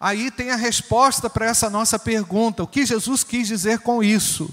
Aí 0.00 0.30
tem 0.30 0.50
a 0.50 0.56
resposta 0.56 1.28
para 1.28 1.46
essa 1.46 1.68
nossa 1.68 1.98
pergunta: 1.98 2.62
o 2.62 2.66
que 2.66 2.86
Jesus 2.86 3.22
quis 3.22 3.46
dizer 3.46 3.80
com 3.80 4.02
isso? 4.02 4.44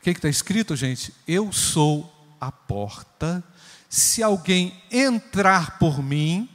O 0.00 0.02
que 0.04 0.10
está 0.10 0.28
escrito, 0.28 0.74
gente? 0.74 1.14
Eu 1.28 1.52
sou 1.52 2.13
a 2.46 2.52
porta 2.52 3.42
se 3.94 4.24
alguém 4.24 4.74
entrar 4.90 5.78
por 5.78 6.02
mim, 6.02 6.50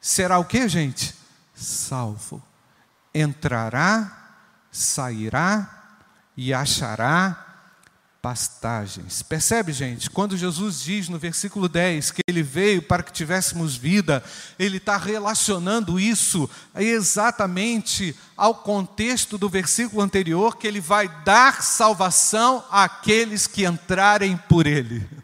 será 0.00 0.38
o 0.38 0.46
que, 0.46 0.66
gente? 0.66 1.14
Salvo. 1.54 2.42
Entrará, 3.14 4.30
sairá 4.72 5.98
e 6.34 6.54
achará 6.54 7.50
pastagens. 8.22 9.22
Percebe, 9.22 9.74
gente? 9.74 10.08
Quando 10.08 10.38
Jesus 10.38 10.80
diz 10.80 11.10
no 11.10 11.18
versículo 11.18 11.68
10 11.68 12.12
que 12.12 12.22
ele 12.26 12.42
veio 12.42 12.80
para 12.80 13.02
que 13.02 13.12
tivéssemos 13.12 13.76
vida, 13.76 14.24
ele 14.58 14.78
está 14.78 14.96
relacionando 14.96 16.00
isso 16.00 16.48
exatamente 16.74 18.16
ao 18.34 18.54
contexto 18.54 19.36
do 19.36 19.50
versículo 19.50 20.00
anterior, 20.00 20.56
que 20.56 20.66
ele 20.66 20.80
vai 20.80 21.08
dar 21.26 21.62
salvação 21.62 22.64
àqueles 22.70 23.46
que 23.46 23.66
entrarem 23.66 24.34
por 24.48 24.66
ele. 24.66 25.19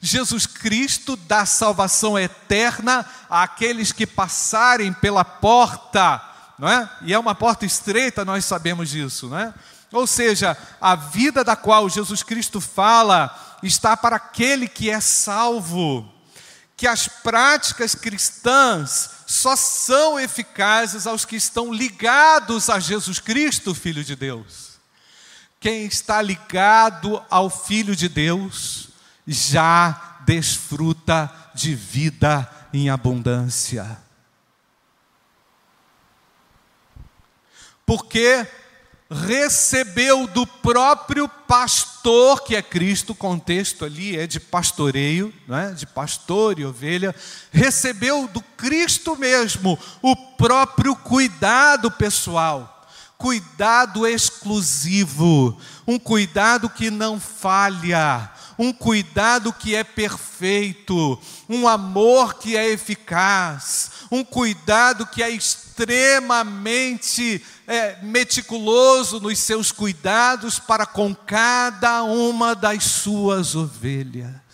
Jesus 0.00 0.46
Cristo 0.46 1.16
dá 1.16 1.44
salvação 1.44 2.18
eterna 2.18 3.04
àqueles 3.28 3.92
que 3.92 4.06
passarem 4.06 4.92
pela 4.92 5.24
porta, 5.24 6.22
não 6.58 6.68
é? 6.68 6.88
E 7.02 7.12
é 7.12 7.18
uma 7.18 7.34
porta 7.34 7.66
estreita, 7.66 8.24
nós 8.24 8.44
sabemos 8.44 8.90
disso, 8.90 9.28
não 9.28 9.38
é? 9.38 9.54
Ou 9.92 10.06
seja, 10.06 10.56
a 10.80 10.94
vida 10.94 11.42
da 11.42 11.56
qual 11.56 11.88
Jesus 11.88 12.22
Cristo 12.22 12.60
fala 12.60 13.58
está 13.62 13.96
para 13.96 14.16
aquele 14.16 14.68
que 14.68 14.90
é 14.90 15.00
salvo. 15.00 16.12
Que 16.76 16.86
as 16.86 17.08
práticas 17.08 17.94
cristãs 17.94 19.10
só 19.26 19.56
são 19.56 20.18
eficazes 20.18 21.06
aos 21.06 21.24
que 21.24 21.36
estão 21.36 21.72
ligados 21.72 22.70
a 22.70 22.78
Jesus 22.78 23.18
Cristo, 23.18 23.74
Filho 23.74 24.04
de 24.04 24.14
Deus. 24.14 24.78
Quem 25.58 25.86
está 25.86 26.22
ligado 26.22 27.20
ao 27.28 27.50
Filho 27.50 27.96
de 27.96 28.08
Deus, 28.08 28.87
já 29.28 30.20
desfruta 30.24 31.30
de 31.54 31.74
vida 31.74 32.50
em 32.72 32.88
abundância. 32.88 33.98
Porque 37.84 38.46
recebeu 39.10 40.26
do 40.26 40.46
próprio 40.46 41.28
pastor, 41.28 42.42
que 42.42 42.54
é 42.54 42.62
Cristo, 42.62 43.12
o 43.12 43.16
contexto 43.16 43.84
ali 43.84 44.18
é 44.18 44.26
de 44.26 44.38
pastoreio, 44.38 45.32
é? 45.48 45.72
de 45.72 45.86
pastor 45.86 46.58
e 46.58 46.64
ovelha, 46.66 47.14
recebeu 47.50 48.28
do 48.28 48.42
Cristo 48.42 49.16
mesmo 49.16 49.78
o 50.02 50.14
próprio 50.14 50.94
cuidado 50.94 51.90
pessoal, 51.90 52.86
cuidado 53.16 54.06
exclusivo, 54.06 55.58
um 55.86 55.98
cuidado 55.98 56.68
que 56.68 56.90
não 56.90 57.18
falha, 57.18 58.30
um 58.58 58.72
cuidado 58.72 59.52
que 59.52 59.76
é 59.76 59.84
perfeito, 59.84 61.20
um 61.48 61.68
amor 61.68 62.34
que 62.34 62.56
é 62.56 62.68
eficaz, 62.68 63.92
um 64.10 64.24
cuidado 64.24 65.06
que 65.06 65.22
é 65.22 65.30
extremamente 65.30 67.44
é, 67.66 68.02
meticuloso 68.02 69.20
nos 69.20 69.38
seus 69.38 69.70
cuidados 69.70 70.58
para 70.58 70.84
com 70.84 71.14
cada 71.14 72.02
uma 72.02 72.54
das 72.54 72.84
suas 72.84 73.54
ovelhas. 73.54 74.47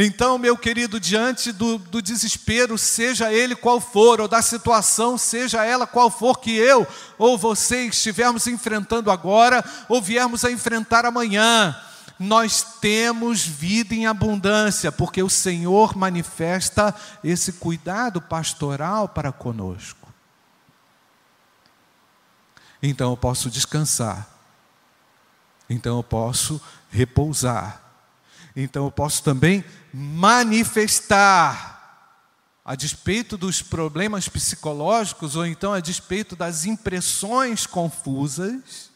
Então, 0.00 0.38
meu 0.38 0.56
querido, 0.56 1.00
diante 1.00 1.50
do, 1.50 1.76
do, 1.76 2.00
desespero, 2.00 2.78
seja 2.78 3.32
ele 3.32 3.56
qual 3.56 3.80
for, 3.80 4.20
ou 4.20 4.28
da 4.28 4.40
situação, 4.40 5.18
seja 5.18 5.64
ela 5.64 5.88
qual 5.88 6.08
for 6.08 6.38
que 6.38 6.54
eu 6.54 6.86
ou 7.18 7.36
você 7.36 7.86
estivermos 7.86 8.46
enfrentando 8.46 9.10
agora, 9.10 9.64
ou 9.88 10.00
viermos 10.00 10.44
a 10.44 10.52
enfrentar 10.52 11.04
amanhã, 11.04 11.76
nós 12.16 12.62
temos 12.80 13.44
vida 13.44 13.92
em 13.92 14.06
abundância, 14.06 14.92
porque 14.92 15.20
o 15.20 15.28
Senhor 15.28 15.96
manifesta 15.96 16.94
esse 17.24 17.54
cuidado 17.54 18.22
pastoral 18.22 19.08
para 19.08 19.32
conosco. 19.32 20.08
Então 22.80 23.10
eu 23.10 23.16
posso 23.16 23.50
descansar, 23.50 24.28
então 25.68 25.96
eu 25.96 26.04
posso 26.04 26.60
repousar 26.88 27.88
então 28.60 28.86
eu 28.86 28.90
posso 28.90 29.22
também 29.22 29.64
manifestar, 30.00 31.76
a 32.64 32.76
despeito 32.76 33.36
dos 33.36 33.60
problemas 33.60 34.28
psicológicos, 34.28 35.34
ou 35.34 35.44
então 35.44 35.72
a 35.72 35.80
despeito 35.80 36.36
das 36.36 36.64
impressões 36.64 37.66
confusas, 37.66 38.90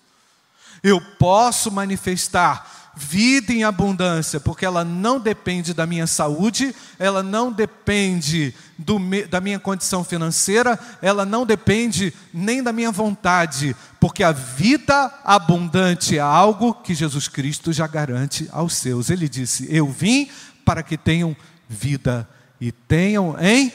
eu 0.81 1.01
posso 1.19 1.73
manifestar 1.73 2.83
vida 2.95 3.53
em 3.53 3.65
abundância, 3.65 4.39
porque 4.39 4.67
ela 4.67 4.85
não 4.85 5.19
depende 5.19 5.73
da 5.73 5.87
minha 5.87 6.07
saúde, 6.07 6.75
ela 6.99 7.23
não 7.23 7.51
depende 7.51 8.55
do, 8.79 8.99
da 9.29 9.41
minha 9.41 9.59
condição 9.59 10.05
financeira, 10.05 10.79
ela 11.01 11.25
não 11.25 11.47
depende 11.47 12.13
nem 12.33 12.63
da 12.63 12.73
minha 12.73 12.93
vontade, 12.93 13.75
porque 13.99 14.23
a 14.23 14.33
vida 14.33 15.13
abundante 15.25 16.19
é 16.19 16.21
algo 16.21 16.75
que 16.75 16.95
Jesus 16.95 17.29
Cristo 17.29 17.73
já 17.73 17.87
garante 17.87 18.49
aos 18.53 18.77
seus. 18.77 19.09
Ele 19.09 19.29
disse: 19.29 19.67
Eu 19.71 19.89
vim 19.89 20.29
para 20.73 20.83
que 20.83 20.97
tenham 20.97 21.37
vida 21.69 22.27
e 22.59 22.73
tenham 22.73 23.39
em 23.39 23.71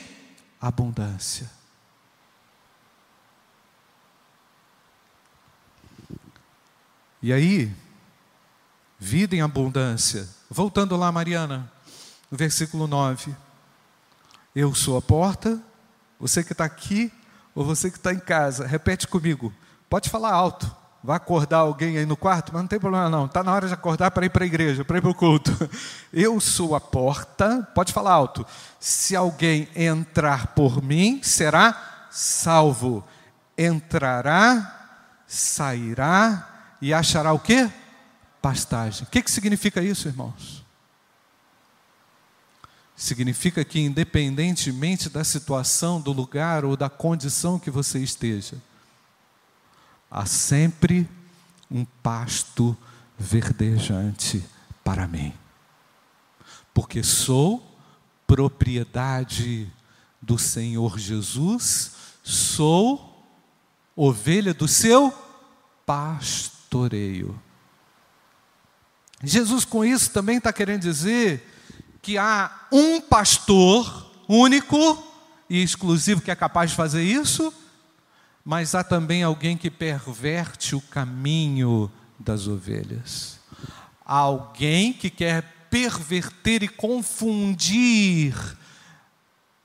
abundância. 0.60 1.48
E 7.22 7.32
aí, 7.32 7.72
vida 8.98 9.36
em 9.36 9.42
abundância. 9.42 10.28
Voltando 10.50 10.98
lá, 10.98 11.12
Mariana, 11.12 11.72
no 12.32 12.38
versículo 12.38 12.88
9. 12.88 13.36
Eu 14.56 14.74
sou 14.74 14.98
a 14.98 15.02
porta, 15.04 15.62
você 16.20 16.44
que 16.44 16.54
está 16.54 16.66
aqui 16.66 17.14
ou 17.54 17.64
você 17.64 17.92
que 17.92 17.98
está 17.98 18.12
em 18.12 18.20
casa, 18.20 18.66
repete 18.66 19.08
comigo. 19.08 19.54
Pode 19.88 20.10
falar 20.10 20.32
alto. 20.34 20.76
Vai 21.04 21.18
acordar 21.18 21.60
alguém 21.60 21.98
aí 21.98 22.06
no 22.06 22.18
quarto, 22.18 22.52
mas 22.52 22.62
não 22.62 22.68
tem 22.68 22.80
problema 22.80 23.10
não. 23.10 23.26
Está 23.26 23.44
na 23.44 23.54
hora 23.54 23.68
de 23.68 23.74
acordar 23.74 24.12
para 24.12 24.26
ir 24.26 24.30
para 24.30 24.44
a 24.44 24.48
igreja, 24.48 24.84
para 24.84 24.98
ir 24.98 25.02
para 25.02 25.12
o 25.12 25.16
culto. 25.16 25.52
Eu 26.12 26.40
sou 26.40 26.76
a 26.76 26.82
porta, 26.82 27.68
pode 27.74 27.94
falar 27.94 28.14
alto. 28.14 28.46
Se 28.80 29.16
alguém 29.16 29.68
entrar 29.76 30.48
por 30.48 30.82
mim, 30.82 31.22
será 31.24 32.08
salvo. 32.10 33.04
Entrará, 33.58 35.22
sairá 35.28 36.76
e 36.82 36.94
achará 36.94 37.32
o 37.34 37.40
quê? 37.40 37.70
pastagem. 38.48 39.04
O 39.04 39.12
que, 39.12 39.22
que 39.22 39.30
significa 39.30 39.82
isso, 39.82 40.08
irmãos? 40.08 40.64
Significa 42.96 43.64
que, 43.66 43.80
independentemente 43.80 45.10
da 45.10 45.24
situação, 45.24 46.00
do 46.00 46.14
lugar 46.14 46.64
ou 46.64 46.78
da 46.78 46.90
condição 46.90 47.60
que 47.60 47.70
você 47.70 48.00
esteja, 48.00 48.56
há 50.10 50.26
sempre 50.26 51.08
um 51.70 51.86
pasto 52.02 52.76
verdejante 53.18 54.44
para 54.84 55.08
mim, 55.08 55.34
porque 56.74 57.04
sou 57.04 57.64
propriedade 58.26 59.72
do 60.22 60.38
Senhor 60.38 60.98
Jesus, 61.00 61.92
sou 62.24 63.26
ovelha 63.96 64.54
do 64.54 64.68
seu 64.68 65.14
pastoreio. 65.86 67.40
Jesus, 69.24 69.66
com 69.66 69.84
isso, 69.84 70.12
também 70.12 70.38
está 70.38 70.54
querendo 70.54 70.82
dizer 70.82 71.44
que 72.02 72.18
há 72.18 72.68
um 72.72 73.02
pastor 73.02 74.12
único 74.28 75.04
e 75.50 75.64
exclusivo 75.64 76.22
que 76.22 76.30
é 76.30 76.36
capaz 76.36 76.72
de 76.72 76.76
fazer 76.76 77.04
isso, 77.04 77.54
mas 78.48 78.74
há 78.74 78.82
também 78.82 79.24
alguém 79.24 79.58
que 79.58 79.70
perverte 79.70 80.74
o 80.74 80.80
caminho 80.80 81.92
das 82.18 82.48
ovelhas. 82.48 83.40
Há 84.06 84.16
alguém 84.20 84.94
que 84.94 85.10
quer 85.10 85.68
perverter 85.70 86.64
e 86.64 86.70
confundir 86.70 88.34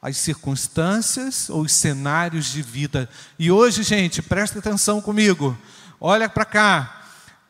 as 0.03 0.16
circunstâncias 0.16 1.49
ou 1.49 1.61
os 1.61 1.73
cenários 1.73 2.47
de 2.47 2.61
vida. 2.61 3.09
E 3.38 3.53
hoje, 3.53 3.85
gente, 3.85 4.21
presta 4.21 4.59
atenção 4.59 5.01
comigo. 5.01 5.57
Olha 6.01 6.29
para 6.29 6.45
cá 6.45 7.05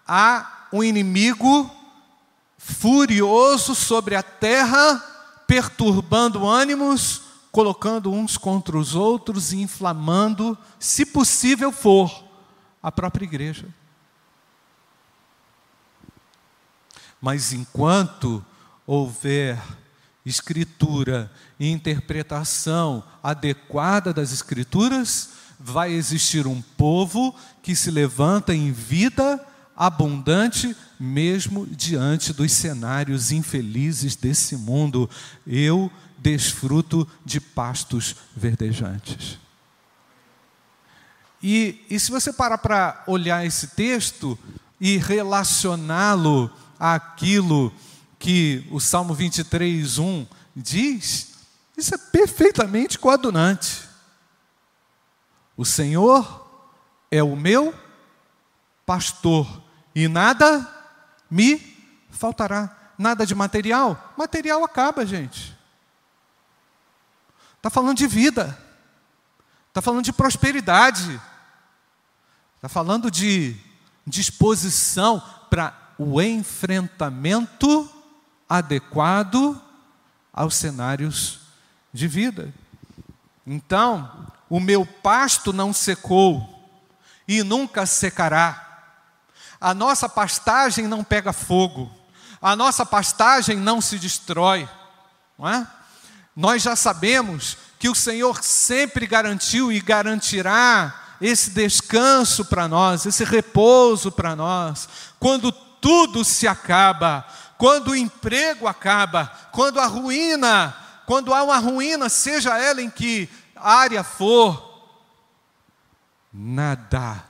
há 0.07 0.67
um 0.71 0.85
inimigo 0.85 1.75
furioso 2.59 3.75
sobre 3.75 4.17
a 4.17 4.23
terra, 4.23 5.03
perturbando 5.47 6.47
ânimos, 6.47 7.23
colocando 7.53 8.11
uns 8.11 8.39
contra 8.39 8.79
os 8.79 8.95
outros 8.95 9.53
e 9.53 9.61
inflamando, 9.61 10.57
se 10.81 11.05
possível 11.05 11.71
for, 11.71 12.25
a 12.83 12.91
própria 12.91 13.25
igreja. 13.25 13.69
Mas 17.21 17.53
enquanto 17.53 18.45
houver 18.85 19.63
escritura 20.25 21.31
e 21.61 21.71
interpretação 21.71 23.05
adequada 23.23 24.13
das 24.13 24.33
escrituras, 24.33 25.31
vai 25.61 25.93
existir 25.93 26.47
um 26.47 26.61
povo 26.61 27.35
que 27.63 27.77
se 27.77 27.91
levanta 27.91 28.55
em 28.55 28.73
vida 28.73 29.45
abundante, 29.77 30.77
mesmo 30.99 31.67
diante 31.67 32.33
dos 32.33 32.53
cenários 32.53 33.33
infelizes 33.33 34.17
desse 34.17 34.57
mundo. 34.57 35.09
Eu 35.47 35.91
desfruto 36.23 37.09
de 37.25 37.41
pastos 37.41 38.15
verdejantes. 38.37 39.39
E, 41.43 41.85
e 41.91 41.99
se 41.99 42.11
você 42.11 42.33
parar 42.33 42.59
para 42.59 43.03
olhar 43.07 43.45
esse 43.45 43.69
texto 43.69 44.39
e 44.81 44.97
relacioná-lo 44.97 46.51
àquilo 46.79 47.73
que 48.19 48.65
o 48.71 48.79
Salmo 48.79 49.13
23, 49.13 49.99
1 49.99 50.27
diz, 50.55 51.33
isso 51.77 51.95
é 51.95 51.99
perfeitamente 51.99 52.99
coadunante. 52.99 53.89
O 55.57 55.65
Senhor 55.65 56.49
é 57.11 57.23
o 57.23 57.35
meu 57.35 57.75
pastor 58.87 59.63
e 59.95 60.07
nada 60.07 60.69
me 61.29 61.77
faltará. 62.11 62.79
Nada 62.97 63.27
de 63.27 63.35
material. 63.35 64.15
Material 64.17 64.63
acaba, 64.63 65.05
gente. 65.05 65.57
Está 67.63 67.71
falando 67.71 67.97
de 67.97 68.09
vida. 68.09 68.59
Está 69.69 69.81
falando 69.81 70.05
de 70.05 70.13
prosperidade. 70.13 71.23
Está 72.57 72.69
falando 72.69 73.09
de 73.09 73.57
disposição 74.05 75.23
para 75.49 75.73
o 75.97 76.21
enfrentamento 76.21 77.89
adequado 78.49 79.63
aos 80.33 80.57
cenários 80.57 81.39
de 81.93 82.09
vida. 82.09 82.53
Então, 83.47 84.27
o 84.51 84.59
meu 84.59 84.85
pasto 84.85 85.53
não 85.53 85.73
secou 85.73 86.69
e 87.29 87.45
nunca 87.45 87.87
secará. 87.87 88.91
A 89.61 89.73
nossa 89.73 90.09
pastagem 90.09 90.89
não 90.89 91.05
pega 91.05 91.33
fogo. 91.33 91.89
A 92.41 92.57
nossa 92.57 92.85
pastagem 92.85 93.57
não 93.57 93.81
se 93.81 94.01
destrói. 94.01 94.69
Não 95.39 95.49
é? 95.49 95.65
Nós 96.35 96.63
já 96.63 96.75
sabemos 96.75 97.57
que 97.79 97.89
o 97.89 97.95
Senhor 97.95 98.43
sempre 98.43 99.07
garantiu 99.07 99.71
e 99.71 99.81
garantirá 99.81 101.17
esse 101.21 101.51
descanso 101.51 102.45
para 102.45 102.67
nós, 102.67 103.07
esse 103.07 103.25
repouso 103.25 104.11
para 104.11 104.35
nós, 104.35 104.89
quando 105.21 105.53
tudo 105.53 106.25
se 106.25 106.49
acaba, 106.49 107.27
quando 107.59 107.89
o 107.89 107.97
emprego 107.97 108.67
acaba, 108.67 109.27
quando 109.53 109.79
a 109.79 109.87
ruína, 109.87 110.77
quando 111.07 111.35
há 111.35 111.43
uma 111.43 111.59
ruína, 111.59 112.09
seja 112.09 112.59
ela 112.59 112.83
em 112.83 112.91
que 112.91 113.29
área 113.55 114.03
for, 114.03 114.89
nada 116.33 117.23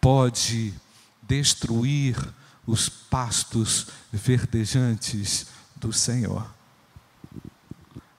pode 0.00 0.74
destruir 1.22 2.16
os 2.66 2.88
pastos 2.88 3.88
verdejantes 4.12 5.46
do 5.76 5.92
Senhor. 5.92 6.46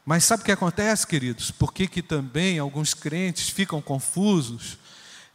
Mas 0.06 0.26
sabe 0.26 0.44
o 0.44 0.46
que 0.46 0.52
acontece, 0.52 1.08
queridos? 1.08 1.50
Por 1.50 1.74
que, 1.74 1.88
que 1.88 2.02
também 2.02 2.60
alguns 2.60 2.94
crentes 2.94 3.50
ficam 3.50 3.82
confusos? 3.82 4.78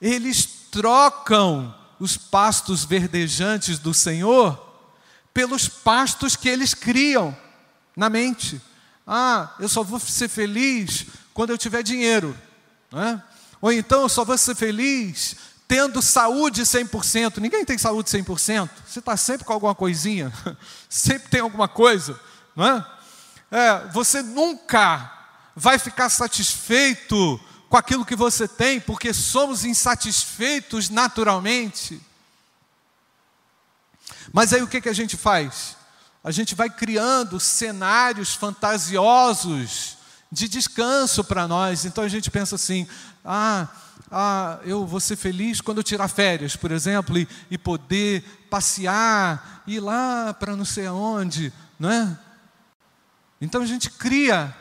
Eles 0.01 0.47
trocam 0.71 1.75
os 1.99 2.17
pastos 2.17 2.85
verdejantes 2.85 3.79
do 3.79 3.95
Senhor 3.95 4.67
pelos 5.33 5.69
pastos 5.69 6.37
que 6.37 6.49
eles 6.49 6.75
criam 6.75 7.37
na 7.97 8.11
mente. 8.11 8.61
Ah, 9.07 9.55
eu 9.59 9.69
só 9.69 9.83
vou 9.83 9.99
ser 9.99 10.29
feliz 10.29 11.07
quando 11.33 11.51
eu 11.51 11.59
tiver 11.59 11.83
dinheiro. 11.83 12.37
Né? 12.93 13.23
Ou 13.61 13.73
então 13.73 14.03
eu 14.03 14.09
só 14.09 14.25
vou 14.25 14.37
ser 14.37 14.55
feliz 14.55 15.37
tendo 15.67 16.03
saúde 16.03 16.63
100%. 16.63 17.39
Ninguém 17.39 17.65
tem 17.65 17.79
saúde 17.79 18.11
100%. 18.11 18.69
Você 18.87 18.99
está 18.99 19.17
sempre 19.17 19.45
com 19.45 19.53
alguma 19.53 19.75
coisinha. 19.75 20.33
sempre 20.89 21.29
tem 21.29 21.41
alguma 21.41 21.69
coisa. 21.69 22.19
Não 22.55 22.67
é? 22.67 22.98
É? 23.51 23.89
Você 23.93 24.23
nunca 24.23 25.13
vai 25.55 25.79
ficar 25.79 26.09
satisfeito 26.09 27.41
com 27.69 27.77
aquilo 27.77 28.05
que 28.05 28.17
você 28.17 28.47
tem, 28.47 28.81
porque 28.81 29.13
somos 29.13 29.65
insatisfeitos 29.65 30.89
naturalmente. 30.89 32.01
Mas 34.33 34.53
aí 34.53 34.63
o 34.63 34.69
que, 34.69 34.81
que 34.81 34.89
a 34.89 34.95
gente 34.95 35.17
faz? 35.17 35.77
A 36.23 36.31
gente 36.31 36.55
vai 36.55 36.69
criando 36.69 37.41
cenários 37.41 38.35
fantasiosos 38.35 39.97
de 40.31 40.49
descanso 40.49 41.25
para 41.25 41.49
nós. 41.49 41.85
Então 41.85 42.05
a 42.05 42.09
gente 42.09 42.31
pensa 42.31 42.55
assim: 42.55 42.87
ah, 43.25 43.69
ah, 44.11 44.59
eu 44.65 44.87
vou 44.87 45.01
ser 45.01 45.17
feliz 45.17 45.61
quando 45.61 45.79
eu 45.79 45.85
tirar 45.85 46.09
férias, 46.09 46.57
por 46.57 46.71
exemplo, 46.71 47.19
e, 47.19 47.29
e 47.51 47.59
poder 47.59 48.47
passear, 48.51 49.63
ir 49.67 49.81
lá 49.81 50.35
para 50.35 50.57
não 50.57 50.65
sei 50.65 50.87
aonde, 50.87 51.53
não 51.79 51.91
é? 51.91 52.19
Então 53.41 53.63
a 53.63 53.67
gente 53.67 53.91
cria, 53.91 54.55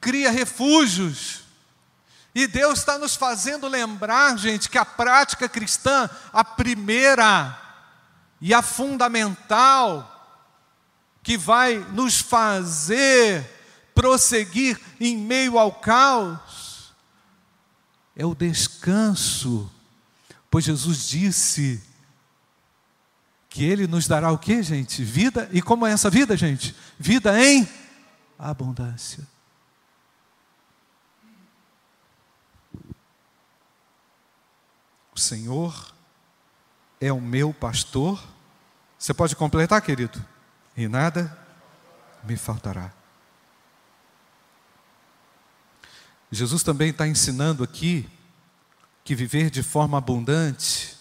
cria 0.00 0.30
refúgios. 0.30 1.42
E 2.34 2.46
Deus 2.46 2.78
está 2.78 2.98
nos 2.98 3.14
fazendo 3.14 3.68
lembrar, 3.68 4.38
gente, 4.38 4.68
que 4.68 4.78
a 4.78 4.84
prática 4.84 5.48
cristã, 5.48 6.08
a 6.32 6.42
primeira, 6.42 7.58
e 8.40 8.52
a 8.52 8.60
fundamental 8.60 10.08
que 11.22 11.38
vai 11.38 11.76
nos 11.92 12.20
fazer 12.20 13.48
prosseguir 13.94 14.80
em 14.98 15.16
meio 15.16 15.58
ao 15.58 15.70
caos 15.72 16.92
é 18.16 18.26
o 18.26 18.34
descanso. 18.34 19.70
Pois 20.50 20.64
Jesus 20.64 21.08
disse 21.08 21.80
que 23.48 23.64
ele 23.64 23.86
nos 23.86 24.08
dará 24.08 24.32
o 24.32 24.38
que, 24.38 24.62
gente? 24.62 25.04
Vida. 25.04 25.48
E 25.52 25.62
como 25.62 25.86
é 25.86 25.92
essa 25.92 26.10
vida, 26.10 26.36
gente? 26.36 26.74
Vida 26.98 27.40
em 27.40 27.68
abundância. 28.50 29.26
O 35.14 35.18
Senhor 35.18 35.94
é 37.00 37.12
o 37.12 37.20
meu 37.20 37.52
pastor 37.52 38.32
você 39.02 39.12
pode 39.12 39.34
completar, 39.34 39.82
querido? 39.82 40.24
E 40.76 40.86
nada 40.86 41.36
me 42.22 42.36
faltará. 42.36 42.92
Jesus 46.30 46.62
também 46.62 46.90
está 46.90 47.08
ensinando 47.08 47.64
aqui 47.64 48.08
que 49.02 49.16
viver 49.16 49.50
de 49.50 49.60
forma 49.60 49.98
abundante 49.98 50.96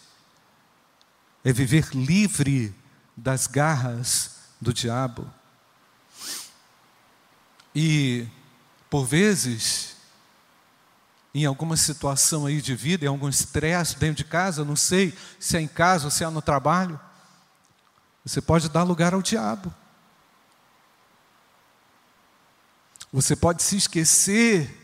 é 1.43 1.53
viver 1.53 1.89
livre 1.93 2.73
das 3.15 3.45
garras 3.45 4.49
do 4.59 4.73
diabo. 4.73 5.31
E, 7.75 8.27
por 8.89 9.05
vezes, 9.05 9.95
em 11.33 11.45
alguma 11.45 11.77
situação 11.77 12.45
aí 12.45 12.61
de 12.61 12.75
vida, 12.75 13.05
em 13.05 13.07
algum 13.07 13.29
estresse 13.29 13.97
dentro 13.97 14.17
de 14.17 14.25
casa, 14.25 14.65
não 14.65 14.75
sei 14.75 15.13
se 15.39 15.57
é 15.57 15.61
em 15.61 15.67
casa 15.67 16.05
ou 16.05 16.11
se 16.11 16.23
é 16.23 16.29
no 16.29 16.41
trabalho, 16.41 16.99
você 18.23 18.41
pode 18.41 18.69
dar 18.69 18.83
lugar 18.83 19.13
ao 19.13 19.21
diabo. 19.21 19.73
Você 23.11 23.35
pode 23.35 23.63
se 23.63 23.75
esquecer 23.75 24.77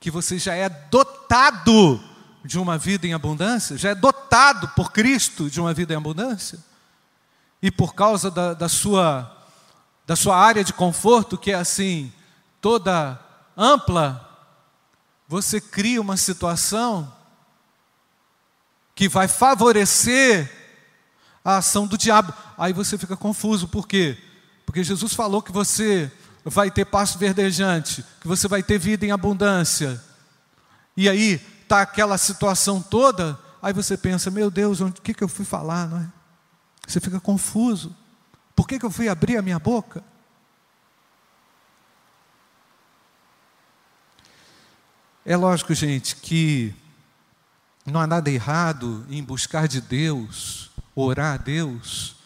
que 0.00 0.10
você 0.10 0.38
já 0.38 0.54
é 0.54 0.68
dotado 0.68 2.02
de 2.44 2.58
uma 2.58 2.78
vida 2.78 3.06
em 3.06 3.14
abundância, 3.14 3.76
já 3.76 3.90
é 3.90 3.94
dotado 3.94 4.68
por 4.68 4.92
Cristo 4.92 5.50
de 5.50 5.60
uma 5.60 5.74
vida 5.74 5.92
em 5.92 5.96
abundância, 5.96 6.58
e 7.60 7.70
por 7.70 7.94
causa 7.94 8.30
da, 8.30 8.54
da, 8.54 8.68
sua, 8.68 9.37
da 10.08 10.16
sua 10.16 10.38
área 10.38 10.64
de 10.64 10.72
conforto, 10.72 11.36
que 11.36 11.50
é 11.50 11.54
assim, 11.54 12.10
toda 12.62 13.20
ampla, 13.54 14.26
você 15.28 15.60
cria 15.60 16.00
uma 16.00 16.16
situação 16.16 17.14
que 18.94 19.06
vai 19.06 19.28
favorecer 19.28 20.50
a 21.44 21.58
ação 21.58 21.86
do 21.86 21.98
diabo. 21.98 22.32
Aí 22.56 22.72
você 22.72 22.96
fica 22.96 23.18
confuso, 23.18 23.68
por 23.68 23.86
quê? 23.86 24.16
Porque 24.64 24.82
Jesus 24.82 25.12
falou 25.12 25.42
que 25.42 25.52
você 25.52 26.10
vai 26.42 26.70
ter 26.70 26.86
pasto 26.86 27.18
verdejante, 27.18 28.02
que 28.18 28.26
você 28.26 28.48
vai 28.48 28.62
ter 28.62 28.78
vida 28.78 29.04
em 29.04 29.10
abundância. 29.10 30.02
E 30.96 31.06
aí 31.06 31.34
está 31.64 31.82
aquela 31.82 32.16
situação 32.16 32.80
toda, 32.80 33.38
aí 33.60 33.74
você 33.74 33.94
pensa, 33.94 34.30
meu 34.30 34.50
Deus, 34.50 34.80
o 34.80 34.90
que, 34.90 35.12
que 35.12 35.22
eu 35.22 35.28
fui 35.28 35.44
falar, 35.44 35.86
não 35.86 35.98
é? 35.98 36.08
Você 36.86 36.98
fica 36.98 37.20
confuso. 37.20 37.94
Por 38.58 38.66
que, 38.66 38.76
que 38.76 38.84
eu 38.84 38.90
fui 38.90 39.08
abrir 39.08 39.36
a 39.36 39.40
minha 39.40 39.60
boca? 39.60 40.02
É 45.24 45.36
lógico, 45.36 45.72
gente, 45.72 46.16
que 46.16 46.74
não 47.86 48.00
há 48.00 48.06
nada 48.08 48.28
errado 48.28 49.06
em 49.08 49.22
buscar 49.22 49.68
de 49.68 49.80
Deus, 49.80 50.72
orar 50.92 51.34
a 51.34 51.36
Deus, 51.36 52.16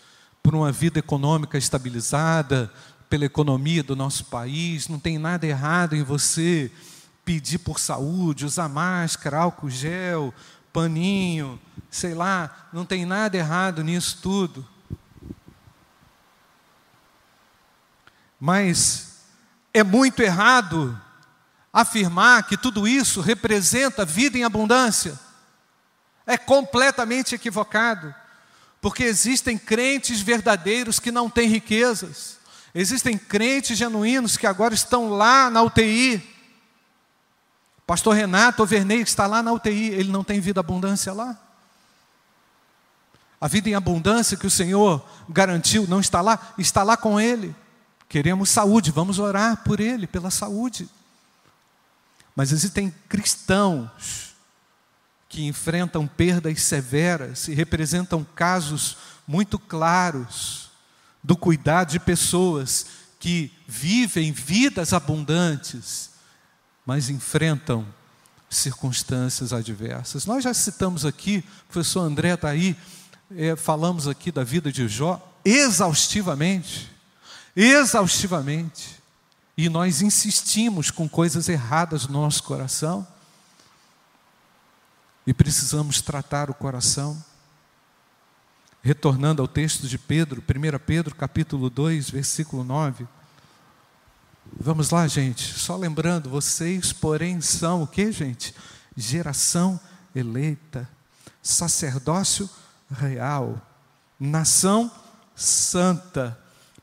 por 0.42 0.54
uma 0.54 0.72
vida 0.72 1.00
econômica 1.00 1.58
estabilizada, 1.58 2.72
pela 3.10 3.26
economia 3.26 3.82
do 3.82 3.94
nosso 3.94 4.24
país, 4.24 4.88
não 4.88 4.98
tem 4.98 5.18
nada 5.18 5.46
errado 5.46 5.94
em 5.94 6.02
você 6.02 6.72
pedir 7.26 7.58
por 7.58 7.78
saúde, 7.78 8.46
usar 8.46 8.70
máscara, 8.70 9.36
álcool 9.36 9.68
gel, 9.68 10.32
paninho, 10.72 11.60
sei 11.90 12.14
lá, 12.14 12.70
não 12.72 12.86
tem 12.86 13.04
nada 13.04 13.36
errado 13.36 13.84
nisso 13.84 14.18
tudo. 14.22 14.71
Mas 18.44 19.20
é 19.72 19.84
muito 19.84 20.20
errado 20.20 21.00
afirmar 21.72 22.42
que 22.42 22.56
tudo 22.56 22.88
isso 22.88 23.20
representa 23.20 24.04
vida 24.04 24.36
em 24.36 24.42
abundância. 24.42 25.16
É 26.26 26.36
completamente 26.36 27.36
equivocado, 27.36 28.12
porque 28.80 29.04
existem 29.04 29.56
crentes 29.56 30.20
verdadeiros 30.20 30.98
que 30.98 31.12
não 31.12 31.30
têm 31.30 31.48
riquezas, 31.48 32.36
existem 32.74 33.16
crentes 33.16 33.78
genuínos 33.78 34.36
que 34.36 34.48
agora 34.48 34.74
estão 34.74 35.10
lá 35.10 35.48
na 35.48 35.62
UTI. 35.62 36.20
Pastor 37.86 38.16
Renato 38.16 38.64
Overney 38.64 39.02
está 39.02 39.28
lá 39.28 39.40
na 39.40 39.52
UTI, 39.52 39.90
ele 39.90 40.10
não 40.10 40.24
tem 40.24 40.40
vida 40.40 40.58
abundância 40.58 41.12
lá. 41.12 41.38
A 43.40 43.46
vida 43.46 43.68
em 43.68 43.76
abundância 43.76 44.36
que 44.36 44.48
o 44.48 44.50
Senhor 44.50 45.00
garantiu 45.28 45.86
não 45.86 46.00
está 46.00 46.20
lá, 46.20 46.54
está 46.58 46.82
lá 46.82 46.96
com 46.96 47.20
ele. 47.20 47.54
Queremos 48.12 48.50
saúde, 48.50 48.90
vamos 48.90 49.18
orar 49.18 49.64
por 49.64 49.80
ele, 49.80 50.06
pela 50.06 50.30
saúde. 50.30 50.86
Mas 52.36 52.52
existem 52.52 52.94
cristãos 53.08 54.34
que 55.30 55.46
enfrentam 55.46 56.06
perdas 56.06 56.60
severas 56.60 57.48
e 57.48 57.54
representam 57.54 58.22
casos 58.22 58.98
muito 59.26 59.58
claros 59.58 60.70
do 61.24 61.34
cuidado 61.34 61.92
de 61.92 61.98
pessoas 61.98 62.84
que 63.18 63.50
vivem 63.66 64.30
vidas 64.30 64.92
abundantes, 64.92 66.10
mas 66.84 67.08
enfrentam 67.08 67.86
circunstâncias 68.50 69.54
adversas. 69.54 70.26
Nós 70.26 70.44
já 70.44 70.52
citamos 70.52 71.06
aqui, 71.06 71.42
o 71.62 71.72
professor 71.72 72.00
André 72.00 72.34
está 72.34 72.50
aí, 72.50 72.76
é, 73.34 73.56
falamos 73.56 74.06
aqui 74.06 74.30
da 74.30 74.44
vida 74.44 74.70
de 74.70 74.86
Jó 74.86 75.34
exaustivamente 75.46 76.91
exaustivamente, 77.54 79.02
e 79.56 79.68
nós 79.68 80.00
insistimos 80.00 80.90
com 80.90 81.08
coisas 81.08 81.48
erradas 81.48 82.06
no 82.06 82.20
nosso 82.20 82.42
coração, 82.42 83.06
e 85.26 85.32
precisamos 85.32 86.00
tratar 86.00 86.50
o 86.50 86.54
coração. 86.54 87.22
Retornando 88.82 89.40
ao 89.40 89.46
texto 89.46 89.86
de 89.86 89.96
Pedro, 89.96 90.42
1 90.42 90.78
Pedro 90.84 91.14
capítulo 91.14 91.70
2, 91.70 92.10
versículo 92.10 92.64
9. 92.64 93.06
Vamos 94.58 94.90
lá, 94.90 95.06
gente, 95.06 95.56
só 95.58 95.76
lembrando, 95.76 96.28
vocês, 96.28 96.92
porém, 96.92 97.40
são 97.40 97.82
o 97.82 97.86
que, 97.86 98.10
gente? 98.10 98.52
Geração 98.96 99.78
eleita, 100.14 100.88
sacerdócio 101.40 102.50
real, 102.90 103.60
nação 104.18 104.90
santa, 105.34 106.38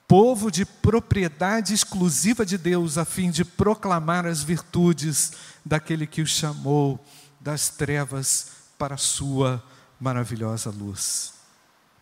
povo 0.10 0.50
de 0.50 0.66
propriedade 0.66 1.72
exclusiva 1.72 2.44
de 2.44 2.58
Deus, 2.58 2.98
a 2.98 3.06
fim 3.06 3.30
de 3.30 3.46
proclamar 3.46 4.26
as 4.26 4.42
virtudes 4.42 5.34
daquele 5.64 6.08
que 6.08 6.20
o 6.24 6.26
chamou 6.26 7.00
das 7.40 7.70
trevas 7.70 8.48
para 8.76 8.96
a 8.96 8.98
sua 8.98 9.64
maravilhosa 10.00 10.72
luz. 10.72 11.34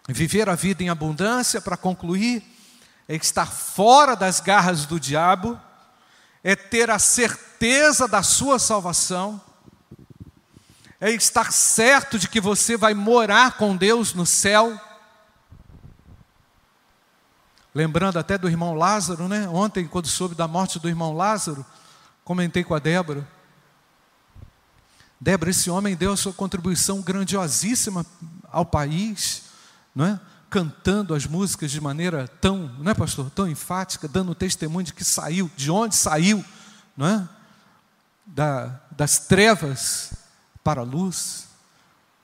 Viver 0.07 0.47
a 0.47 0.55
vida 0.55 0.81
em 0.81 0.87
abundância, 0.87 1.59
para 1.59 1.75
concluir, 1.75 2.41
é 3.09 3.15
estar 3.15 3.51
fora 3.51 4.15
das 4.15 4.39
garras 4.39 4.85
do 4.85 4.97
diabo, 4.97 5.59
é 6.41 6.55
ter 6.55 6.89
a 6.89 6.99
certeza 6.99 8.07
da 8.07 8.23
sua 8.23 8.57
salvação, 8.57 9.41
é 11.01 11.11
estar 11.11 11.51
certo 11.51 12.17
de 12.17 12.29
que 12.29 12.39
você 12.39 12.77
vai 12.77 12.93
morar 12.93 13.57
com 13.57 13.75
Deus 13.75 14.13
no 14.13 14.25
céu, 14.25 14.79
Lembrando 17.77 18.17
até 18.17 18.39
do 18.39 18.49
irmão 18.49 18.73
Lázaro, 18.73 19.27
né? 19.27 19.47
Ontem, 19.49 19.87
quando 19.87 20.07
soube 20.07 20.33
da 20.33 20.47
morte 20.47 20.79
do 20.79 20.89
irmão 20.89 21.13
Lázaro, 21.13 21.63
comentei 22.23 22.63
com 22.63 22.73
a 22.73 22.79
Débora. 22.79 23.27
Débora, 25.21 25.51
esse 25.51 25.69
homem 25.69 25.95
deu 25.95 26.11
a 26.11 26.17
sua 26.17 26.33
contribuição 26.33 27.03
grandiosíssima 27.03 28.03
ao 28.51 28.65
país, 28.65 29.43
não 29.93 30.05
é? 30.05 30.19
cantando 30.49 31.13
as 31.13 31.27
músicas 31.27 31.69
de 31.69 31.79
maneira 31.79 32.27
tão, 32.41 32.67
não 32.79 32.89
é, 32.91 32.95
pastor, 32.95 33.29
tão 33.29 33.47
enfática, 33.47 34.07
dando 34.07 34.33
testemunho 34.33 34.87
de 34.87 34.93
que 34.93 35.03
saiu, 35.03 35.47
de 35.55 35.69
onde 35.69 35.95
saiu, 35.95 36.43
não 36.97 37.05
é? 37.05 37.29
Da, 38.25 38.81
das 38.89 39.19
trevas 39.19 40.13
para 40.63 40.81
a 40.81 40.83
luz, 40.83 41.47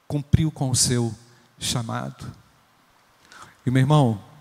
cumpriu 0.07 0.49
com 0.49 0.71
o 0.71 0.75
seu 0.75 1.13
chamado. 1.59 2.25
E 3.63 3.69
meu 3.69 3.81
irmão, 3.81 4.32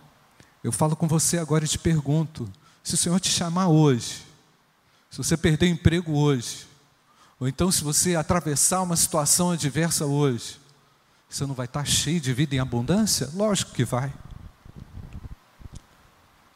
eu 0.63 0.71
falo 0.71 0.95
com 0.95 1.09
você 1.09 1.39
agora 1.39 1.65
e 1.65 1.69
te 1.69 1.79
pergunto: 1.79 2.51
se 2.83 2.95
o 2.95 2.97
Senhor 2.97 3.19
te 3.21 3.29
chamar 3.29 3.69
hoje, 3.69 4.25
se 5.11 5.19
você 5.19 5.37
perder 5.37 5.67
o 5.67 5.69
emprego 5.71 6.13
hoje, 6.13 6.67
ou 7.39 7.49
então 7.49 7.73
se 7.73 7.83
você 7.83 8.15
atravessar 8.15 8.83
uma 8.83 8.97
situação 8.97 9.51
adversa 9.51 10.07
hoje, 10.07 10.61
você 11.29 11.45
não 11.47 11.55
vai 11.55 11.67
estar 11.67 11.85
cheio 11.85 12.21
de 12.21 12.33
vida 12.33 12.55
em 12.55 12.59
abundância? 12.59 13.29
Lógico 13.35 13.73
que 13.73 13.85
vai. 13.85 14.13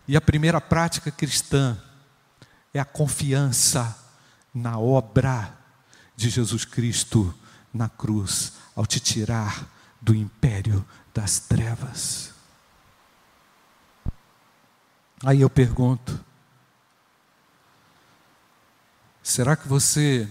E 0.06 0.16
a 0.16 0.20
primeira 0.20 0.60
prática 0.60 1.10
cristã 1.10 1.76
é 2.72 2.78
a 2.78 2.84
confiança 2.84 3.98
na 4.54 4.78
obra 4.78 5.52
de 6.14 6.30
Jesus 6.30 6.64
Cristo 6.64 7.34
na 7.74 7.88
cruz, 7.88 8.52
ao 8.74 8.86
te 8.86 9.00
tirar 9.00 9.66
do 10.00 10.14
império 10.14 10.86
das 11.12 11.40
trevas. 11.40 12.35
Aí 15.24 15.40
eu 15.40 15.50
pergunto: 15.50 16.22
será 19.22 19.56
que 19.56 19.66
você 19.66 20.28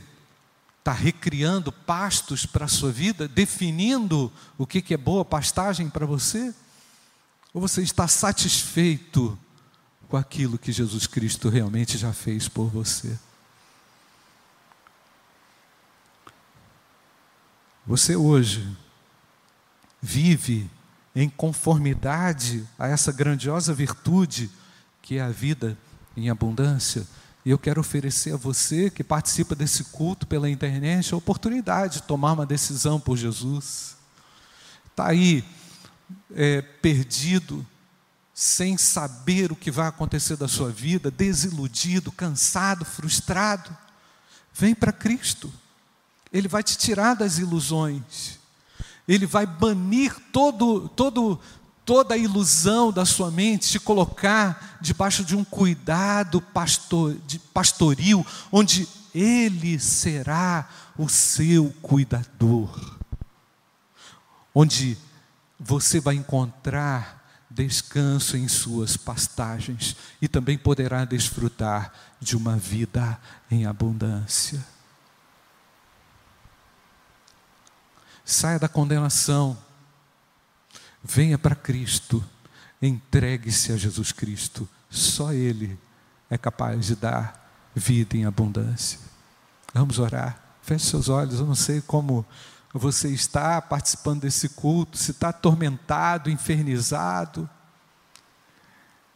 está 0.79 0.91
recriando 0.91 1.71
pastos 1.71 2.45
para 2.45 2.65
a 2.65 2.67
sua 2.67 2.91
vida, 2.91 3.27
definindo 3.27 4.31
o 4.57 4.67
que, 4.67 4.81
que 4.81 4.93
é 4.93 4.97
boa 4.97 5.25
pastagem 5.25 5.89
para 5.89 6.05
você? 6.05 6.53
Ou 7.53 7.59
você 7.59 7.81
está 7.81 8.07
satisfeito 8.07 9.37
com 10.07 10.15
aquilo 10.15 10.59
que 10.59 10.71
Jesus 10.71 11.07
Cristo 11.07 11.49
realmente 11.49 11.97
já 11.97 12.13
fez 12.13 12.47
por 12.47 12.69
você? 12.69 13.17
Você 17.87 18.15
hoje 18.15 18.77
vive 20.01 20.69
em 21.15 21.29
conformidade 21.29 22.67
a 22.77 22.87
essa 22.87 23.11
grandiosa 23.11 23.73
virtude 23.73 24.51
que 25.05 25.19
é 25.19 25.21
a 25.21 25.29
vida 25.29 25.77
em 26.17 26.31
abundância. 26.31 27.05
E 27.45 27.51
eu 27.51 27.59
quero 27.59 27.79
oferecer 27.79 28.33
a 28.33 28.37
você 28.37 28.89
que 28.89 29.03
participa 29.03 29.53
desse 29.53 29.83
culto 29.85 30.25
pela 30.25 30.49
internet 30.49 31.13
a 31.13 31.17
oportunidade 31.17 31.97
de 31.97 32.03
tomar 32.07 32.33
uma 32.33 32.45
decisão 32.45 32.99
por 32.99 33.15
Jesus. 33.15 33.95
Está 34.89 35.09
aí 35.09 35.45
é, 36.33 36.63
perdido, 36.63 37.63
sem 38.33 38.79
saber 38.79 39.51
o 39.51 39.55
que 39.55 39.69
vai 39.69 39.87
acontecer 39.87 40.37
da 40.37 40.47
sua 40.47 40.71
vida, 40.71 41.11
desiludido, 41.11 42.11
cansado, 42.11 42.83
frustrado. 42.83 43.77
Vem 44.51 44.73
para 44.73 44.91
Cristo. 44.91 45.53
Ele 46.33 46.47
vai 46.47 46.63
te 46.63 46.75
tirar 46.79 47.13
das 47.13 47.37
ilusões. 47.37 48.39
Ele 49.07 49.27
vai 49.27 49.45
banir 49.45 50.15
todo, 50.31 50.89
todo, 50.89 51.39
toda 51.85 52.15
a 52.15 52.17
ilusão 52.17 52.91
da 52.91 53.05
sua 53.05 53.29
mente, 53.29 53.69
te 53.69 53.79
colocar 53.79 54.77
debaixo 54.81 55.23
de 55.23 55.35
um 55.35 55.43
cuidado 55.43 56.41
pastor, 56.41 57.15
pastoril, 57.53 58.25
onde 58.51 58.87
Ele 59.13 59.79
será 59.79 60.67
o 60.97 61.07
seu 61.07 61.73
cuidador, 61.81 62.97
onde 64.53 64.97
você 65.59 65.99
vai 65.99 66.15
encontrar 66.15 67.23
descanso 67.49 68.35
em 68.35 68.47
suas 68.47 68.97
pastagens 68.97 69.95
e 70.21 70.27
também 70.27 70.57
poderá 70.57 71.05
desfrutar 71.05 71.93
de 72.19 72.35
uma 72.35 72.57
vida 72.57 73.17
em 73.49 73.65
abundância. 73.65 74.65
Saia 78.25 78.57
da 78.57 78.67
condenação 78.67 79.55
venha 81.05 81.37
para 81.37 81.55
Cristo, 81.55 82.23
entregue-se 82.81 83.71
a 83.71 83.77
Jesus 83.77 84.11
Cristo. 84.11 84.67
Só 84.89 85.31
Ele 85.31 85.77
é 86.29 86.37
capaz 86.37 86.87
de 86.87 86.95
dar 86.95 87.69
vida 87.75 88.17
em 88.17 88.25
abundância. 88.25 88.99
Vamos 89.73 89.99
orar. 89.99 90.39
Feche 90.63 90.85
seus 90.87 91.09
olhos. 91.09 91.39
Eu 91.39 91.45
não 91.45 91.55
sei 91.55 91.81
como 91.81 92.25
você 92.73 93.09
está 93.09 93.61
participando 93.61 94.21
desse 94.21 94.49
culto, 94.49 94.97
se 94.97 95.11
está 95.11 95.29
atormentado, 95.29 96.29
infernizado, 96.29 97.49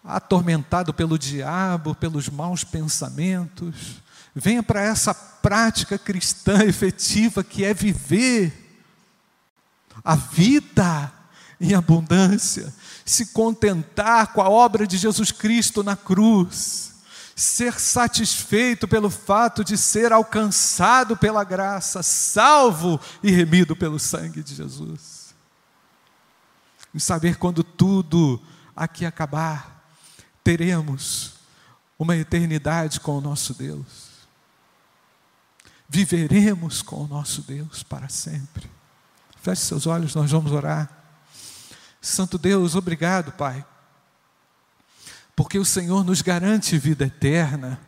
atormentado 0.03 0.93
pelo 0.93 1.17
diabo, 1.17 1.95
pelos 1.95 2.29
maus 2.29 2.63
pensamentos. 2.63 4.01
Venha 4.35 4.61
para 4.61 4.81
essa 4.81 5.13
prática 5.13 5.97
cristã 5.97 6.63
efetiva 6.63 7.43
que 7.43 7.65
é 7.65 7.73
viver 7.73 8.81
a 10.03 10.15
vida 10.15 11.18
em 11.59 11.73
abundância, 11.73 12.73
se 13.05 13.27
contentar 13.27 14.33
com 14.33 14.41
a 14.41 14.49
obra 14.49 14.87
de 14.87 14.97
Jesus 14.97 15.31
Cristo 15.31 15.83
na 15.83 15.95
cruz, 15.95 16.93
ser 17.35 17.79
satisfeito 17.79 18.87
pelo 18.87 19.09
fato 19.09 19.63
de 19.63 19.77
ser 19.77 20.11
alcançado 20.11 21.17
pela 21.17 21.43
graça, 21.43 22.03
salvo 22.03 22.99
e 23.23 23.31
remido 23.31 23.75
pelo 23.75 23.99
sangue 23.99 24.43
de 24.43 24.55
Jesus. 24.55 25.33
E 26.93 26.99
saber 26.99 27.37
quando 27.37 27.63
tudo 27.63 28.41
aqui 28.75 29.05
acabar, 29.05 29.83
teremos 30.43 31.33
uma 31.97 32.15
eternidade 32.15 32.99
com 32.99 33.17
o 33.17 33.21
nosso 33.21 33.53
Deus. 33.53 34.09
Viveremos 35.87 36.81
com 36.81 37.03
o 37.03 37.07
nosso 37.07 37.41
Deus 37.41 37.83
para 37.83 38.09
sempre. 38.09 38.69
Feche 39.41 39.63
seus 39.63 39.87
olhos, 39.87 40.15
nós 40.15 40.31
vamos 40.31 40.51
orar. 40.51 40.98
Santo 42.01 42.37
Deus, 42.37 42.75
obrigado, 42.75 43.31
Pai, 43.33 43.65
porque 45.35 45.59
o 45.59 45.65
Senhor 45.65 46.03
nos 46.03 46.21
garante 46.21 46.77
vida 46.77 47.05
eterna. 47.05 47.79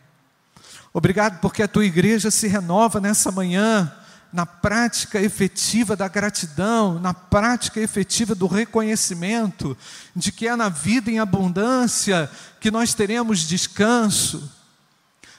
Obrigado 0.93 1.39
porque 1.39 1.63
a 1.63 1.67
tua 1.67 1.86
igreja 1.86 2.30
se 2.30 2.47
renova 2.47 3.00
nessa 3.00 3.32
manhã 3.32 3.91
na 4.32 4.45
prática 4.45 5.19
efetiva 5.19 5.95
da 5.95 6.08
gratidão, 6.08 7.00
na 7.00 7.13
prática 7.13 7.80
efetiva 7.80 8.34
do 8.34 8.47
reconhecimento 8.47 9.78
de 10.15 10.32
que 10.32 10.47
é 10.47 10.56
na 10.56 10.69
vida 10.69 11.12
em 11.12 11.19
abundância 11.19 12.30
que 12.60 12.71
nós 12.71 12.93
teremos 12.93 13.39
descanso 13.39 14.61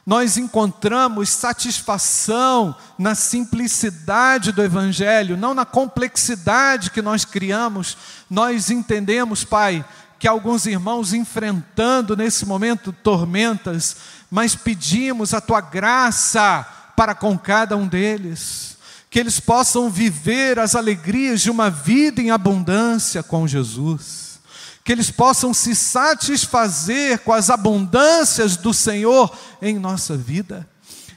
nós 0.04 0.36
encontramos 0.36 1.28
satisfação 1.28 2.74
na 2.98 3.14
simplicidade 3.14 4.50
do 4.50 4.62
Evangelho, 4.62 5.36
não 5.36 5.54
na 5.54 5.64
complexidade 5.64 6.90
que 6.90 7.00
nós 7.00 7.24
criamos. 7.24 7.96
Nós 8.28 8.68
entendemos, 8.68 9.44
Pai, 9.44 9.84
que 10.18 10.26
alguns 10.26 10.66
irmãos 10.66 11.12
enfrentando 11.12 12.16
nesse 12.16 12.44
momento 12.44 12.92
tormentas, 12.92 13.96
mas 14.28 14.56
pedimos 14.56 15.32
a 15.34 15.40
Tua 15.40 15.60
graça 15.60 16.66
para 16.96 17.14
com 17.14 17.38
cada 17.38 17.76
um 17.76 17.86
deles, 17.86 18.76
que 19.08 19.20
eles 19.20 19.38
possam 19.38 19.88
viver 19.88 20.58
as 20.58 20.74
alegrias 20.74 21.40
de 21.40 21.50
uma 21.50 21.70
vida 21.70 22.20
em 22.20 22.32
abundância 22.32 23.22
com 23.22 23.46
Jesus 23.46 24.21
que 24.84 24.90
eles 24.90 25.10
possam 25.10 25.54
se 25.54 25.74
satisfazer 25.74 27.20
com 27.20 27.32
as 27.32 27.50
abundâncias 27.50 28.56
do 28.56 28.74
Senhor 28.74 29.32
em 29.60 29.78
nossa 29.78 30.16
vida. 30.16 30.68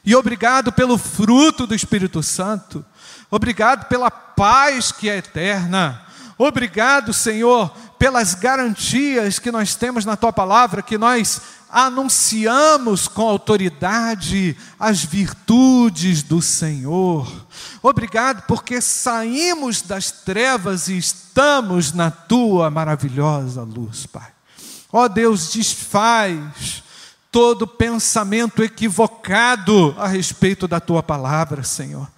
E 0.05 0.15
obrigado 0.15 0.71
pelo 0.71 0.97
fruto 0.97 1.65
do 1.65 1.73
Espírito 1.73 2.21
Santo, 2.21 2.85
obrigado 3.31 3.87
pela 3.87 4.11
paz 4.11 4.91
que 4.91 5.09
é 5.09 5.17
eterna, 5.17 6.05
obrigado, 6.37 7.11
Senhor, 7.11 7.69
pelas 7.97 8.35
garantias 8.35 9.39
que 9.39 9.51
nós 9.51 9.73
temos 9.73 10.05
na 10.05 10.15
tua 10.15 10.31
palavra, 10.31 10.83
que 10.83 10.97
nós 10.97 11.41
anunciamos 11.75 13.05
com 13.05 13.27
autoridade 13.27 14.55
as 14.79 15.03
virtudes 15.03 16.23
do 16.23 16.41
Senhor. 16.41 17.29
Obrigado 17.83 18.43
porque 18.47 18.79
saímos 18.79 19.81
das 19.81 20.09
trevas 20.09 20.87
e 20.87 20.97
estamos 20.97 21.91
na 21.91 22.09
tua 22.09 22.69
maravilhosa 22.69 23.63
luz, 23.63 24.05
Pai. 24.05 24.31
Ó 24.89 25.09
Deus, 25.09 25.51
desfaz 25.51 26.81
todo 27.29 27.67
pensamento 27.67 28.63
equivocado 28.63 29.93
a 29.97 30.07
respeito 30.07 30.69
da 30.69 30.79
tua 30.79 31.03
palavra, 31.03 31.61
Senhor. 31.61 32.09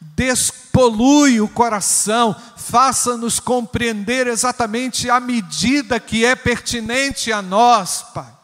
Despolui 0.00 1.38
o 1.38 1.48
coração, 1.48 2.34
faça-nos 2.56 3.38
compreender 3.38 4.26
exatamente 4.26 5.10
a 5.10 5.20
medida 5.20 6.00
que 6.00 6.24
é 6.24 6.34
pertinente 6.34 7.30
a 7.30 7.42
nós, 7.42 8.06
Pai 8.14 8.40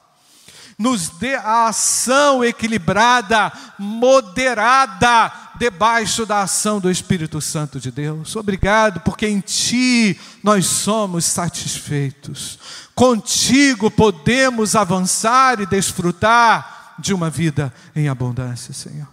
nos 0.78 1.08
dê 1.08 1.34
a 1.34 1.66
ação 1.66 2.44
equilibrada, 2.44 3.52
moderada, 3.76 5.32
debaixo 5.58 6.24
da 6.24 6.42
ação 6.42 6.78
do 6.78 6.88
Espírito 6.88 7.40
Santo 7.40 7.80
de 7.80 7.90
Deus. 7.90 8.36
Obrigado, 8.36 9.00
porque 9.00 9.26
em 9.26 9.40
Ti 9.40 10.18
nós 10.42 10.66
somos 10.66 11.24
satisfeitos. 11.24 12.60
Contigo 12.94 13.90
podemos 13.90 14.76
avançar 14.76 15.60
e 15.60 15.66
desfrutar 15.66 16.94
de 16.98 17.12
uma 17.12 17.28
vida 17.28 17.74
em 17.94 18.08
abundância, 18.08 18.72
Senhor. 18.72 19.08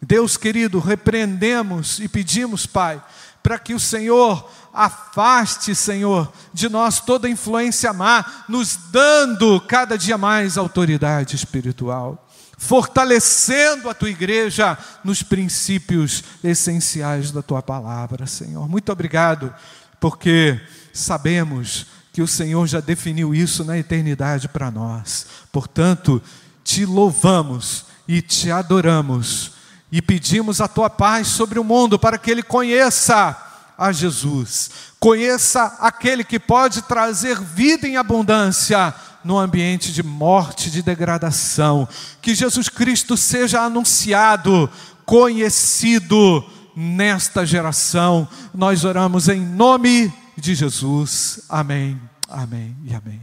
Deus 0.00 0.36
querido, 0.36 0.78
repreendemos 0.78 1.98
e 1.98 2.08
pedimos, 2.08 2.64
Pai, 2.64 3.02
para 3.48 3.58
que 3.58 3.72
o 3.72 3.80
Senhor 3.80 4.46
afaste, 4.74 5.74
Senhor, 5.74 6.30
de 6.52 6.68
nós 6.68 7.00
toda 7.00 7.30
influência 7.30 7.94
má, 7.94 8.44
nos 8.46 8.78
dando 8.92 9.58
cada 9.62 9.96
dia 9.96 10.18
mais 10.18 10.58
autoridade 10.58 11.34
espiritual, 11.34 12.28
fortalecendo 12.58 13.88
a 13.88 13.94
tua 13.94 14.10
igreja 14.10 14.76
nos 15.02 15.22
princípios 15.22 16.22
essenciais 16.44 17.30
da 17.30 17.40
tua 17.40 17.62
palavra, 17.62 18.26
Senhor. 18.26 18.68
Muito 18.68 18.92
obrigado, 18.92 19.50
porque 19.98 20.60
sabemos 20.92 21.86
que 22.12 22.20
o 22.20 22.28
Senhor 22.28 22.66
já 22.66 22.80
definiu 22.80 23.34
isso 23.34 23.64
na 23.64 23.78
eternidade 23.78 24.46
para 24.46 24.70
nós. 24.70 25.26
Portanto, 25.50 26.20
te 26.62 26.84
louvamos 26.84 27.86
e 28.06 28.20
te 28.20 28.50
adoramos 28.50 29.52
e 29.90 30.02
pedimos 30.02 30.60
a 30.60 30.68
tua 30.68 30.90
paz 30.90 31.28
sobre 31.28 31.58
o 31.58 31.64
mundo 31.64 31.98
para 31.98 32.18
que 32.18 32.30
ele 32.30 32.42
conheça 32.42 33.36
a 33.76 33.92
Jesus. 33.92 34.70
Conheça 34.98 35.76
aquele 35.78 36.24
que 36.24 36.38
pode 36.38 36.82
trazer 36.82 37.40
vida 37.40 37.86
em 37.86 37.96
abundância 37.96 38.94
no 39.24 39.38
ambiente 39.38 39.92
de 39.92 40.02
morte, 40.02 40.70
de 40.70 40.82
degradação. 40.82 41.88
Que 42.20 42.34
Jesus 42.34 42.68
Cristo 42.68 43.16
seja 43.16 43.60
anunciado, 43.62 44.68
conhecido 45.06 46.44
nesta 46.74 47.46
geração. 47.46 48.28
Nós 48.52 48.84
oramos 48.84 49.28
em 49.28 49.40
nome 49.40 50.12
de 50.36 50.54
Jesus. 50.54 51.40
Amém, 51.48 52.00
amém 52.28 52.76
e 52.84 52.94
amém. 52.94 53.20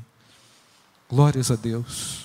Glórias 1.10 1.52
a 1.52 1.56
Deus. 1.56 2.25